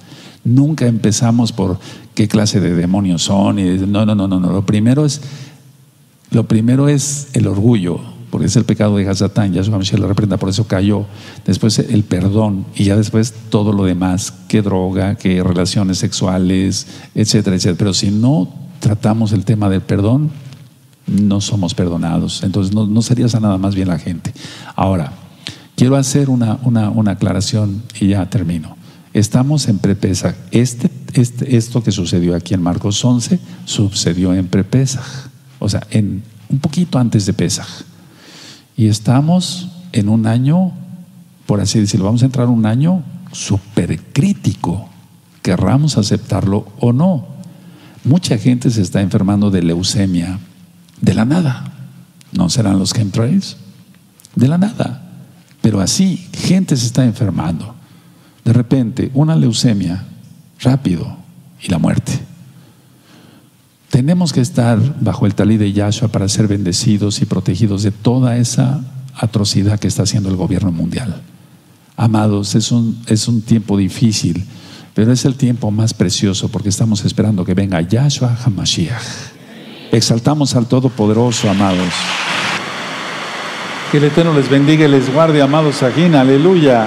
[0.45, 1.79] Nunca empezamos por
[2.15, 3.59] qué clase de demonios son.
[3.59, 4.53] Y, no, no, no, no, no.
[4.53, 5.21] Lo primero es,
[6.31, 8.01] lo primero es el orgullo,
[8.31, 9.53] porque es el pecado de Hazatán.
[9.53, 11.07] Ya su familia lo reprenda, por eso cayó.
[11.45, 17.57] Después el perdón y ya después todo lo demás, qué droga, qué relaciones sexuales, etcétera,
[17.57, 17.79] etcétera.
[17.79, 18.49] Pero si no
[18.81, 20.31] tratamos el tema del perdón,
[21.07, 22.43] no somos perdonados.
[22.43, 24.33] Entonces no, no sería nada más bien la gente.
[24.75, 25.13] Ahora,
[25.77, 28.77] quiero hacer una, una, una aclaración y ya termino.
[29.17, 30.35] Estamos en prepesaj.
[30.51, 35.07] Este, este, esto que sucedió aquí en Marcos 11 sucedió en prepesaj,
[35.59, 37.67] o sea, en, un poquito antes de Pesaj.
[38.77, 40.71] Y estamos en un año,
[41.47, 43.03] por así decirlo, vamos a entrar en un año
[43.33, 44.87] súper crítico,
[45.41, 47.27] querramos aceptarlo o no.
[48.05, 50.39] Mucha gente se está enfermando de leucemia
[51.01, 51.73] de la nada.
[52.33, 53.57] ¿No serán los chemtrails?
[54.35, 55.11] De la nada.
[55.63, 57.77] Pero así, gente se está enfermando
[58.47, 60.05] de repente una leucemia,
[60.61, 61.17] rápido,
[61.61, 62.13] y la muerte.
[63.91, 68.37] Tenemos que estar bajo el talí de Yahshua para ser bendecidos y protegidos de toda
[68.37, 68.85] esa
[69.17, 71.23] atrocidad que está haciendo el gobierno mundial.
[71.97, 74.45] Amados, es un, es un tiempo difícil,
[74.95, 79.03] pero es el tiempo más precioso porque estamos esperando que venga Yahshua HaMashiach.
[79.91, 81.93] Exaltamos al Todopoderoso, amados.
[83.91, 86.87] Que el Eterno les bendiga y les guarde, amados aquí, aleluya.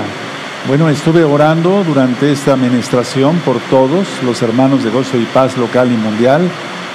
[0.67, 5.91] Bueno, estuve orando durante esta administración por todos los hermanos de Gozo y Paz local
[5.91, 6.41] y mundial,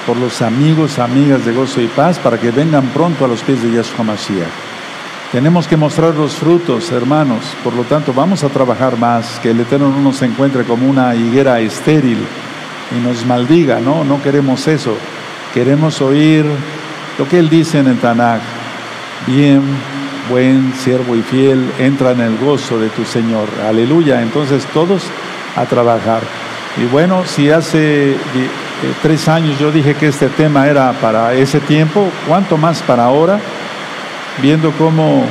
[0.06, 3.62] por los amigos, amigas de Gozo y Paz, para que vengan pronto a los pies
[3.62, 4.46] de Yahshua Mashiach.
[5.32, 9.60] Tenemos que mostrar los frutos, hermanos, por lo tanto vamos a trabajar más, que el
[9.60, 12.18] Eterno no nos encuentre como una higuera estéril
[12.96, 14.94] y nos maldiga, no, no queremos eso.
[15.52, 16.44] Queremos oír
[17.18, 18.42] lo que Él dice en el Tanakh,
[19.26, 19.62] bien
[20.30, 23.48] buen siervo y fiel, entra en el gozo de tu Señor.
[23.66, 24.22] Aleluya.
[24.22, 25.02] Entonces todos
[25.56, 26.22] a trabajar.
[26.76, 28.16] Y bueno, si hace eh,
[29.02, 33.38] tres años yo dije que este tema era para ese tiempo, ¿cuánto más para ahora?
[34.42, 35.24] Viendo cómo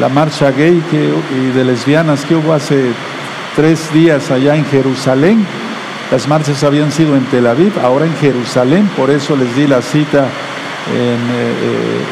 [0.00, 2.90] la marcha gay y de lesbianas que hubo hace
[3.54, 5.46] tres días allá en Jerusalén,
[6.10, 9.80] las marchas habían sido en Tel Aviv, ahora en Jerusalén, por eso les di la
[9.80, 10.26] cita
[10.92, 12.02] en eh,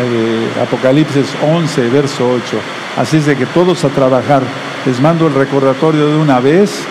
[0.00, 2.56] eh, Apocalipsis 11, verso 8.
[2.96, 4.42] Así es de que todos a trabajar.
[4.84, 6.82] Les mando el recordatorio de una vez,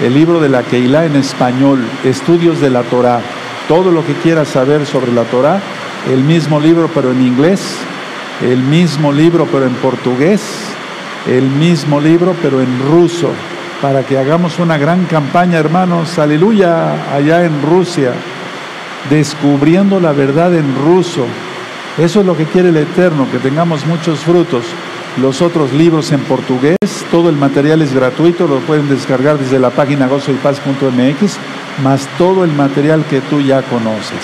[0.00, 3.20] el libro de la Keilah en español, estudios de la Torah.
[3.68, 5.60] Todo lo que quieras saber sobre la Torah,
[6.10, 7.76] el mismo libro pero en inglés,
[8.40, 10.40] el mismo libro pero en portugués,
[11.26, 13.30] el mismo libro pero en ruso,
[13.82, 18.12] para que hagamos una gran campaña, hermanos, aleluya, allá en Rusia
[19.08, 21.26] descubriendo la verdad en ruso.
[21.98, 24.64] Eso es lo que quiere el Eterno, que tengamos muchos frutos.
[25.20, 26.78] Los otros libros en portugués,
[27.10, 31.36] todo el material es gratuito, lo pueden descargar desde la página gozoypaz.mx,
[31.82, 34.22] más todo el material que tú ya conoces.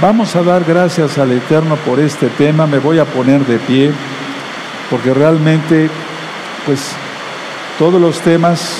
[0.00, 3.90] Vamos a dar gracias al Eterno por este tema, me voy a poner de pie,
[4.88, 5.90] porque realmente,
[6.64, 6.92] pues,
[7.78, 8.78] todos los temas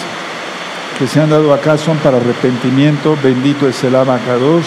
[0.99, 4.65] que se han dado acá son para arrepentimiento, bendito es el abacados.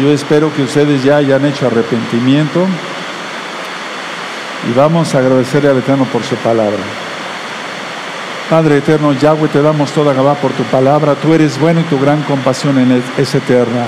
[0.00, 2.66] Yo espero que ustedes ya hayan hecho arrepentimiento
[4.70, 6.78] y vamos a agradecerle al Eterno por su palabra.
[8.48, 11.14] Padre eterno, Yahweh, te damos toda Gabá por tu palabra.
[11.14, 12.76] Tú eres bueno y tu gran compasión
[13.16, 13.86] es eterna.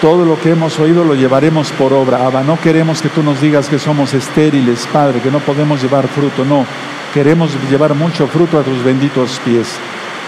[0.00, 2.24] Todo lo que hemos oído lo llevaremos por obra.
[2.24, 6.06] Abba, no queremos que tú nos digas que somos estériles, Padre, que no podemos llevar
[6.06, 6.44] fruto.
[6.44, 6.64] No,
[7.12, 9.66] queremos llevar mucho fruto a tus benditos pies.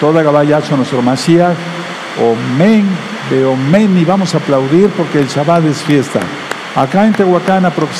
[0.00, 1.56] Toda Gabá Yahshua, nuestro Mashiach.
[2.18, 2.88] Omen
[3.30, 6.20] de Omen y vamos a aplaudir porque el Shabbat es fiesta.
[6.74, 7.96] Acá en Tehuacán aproximadamente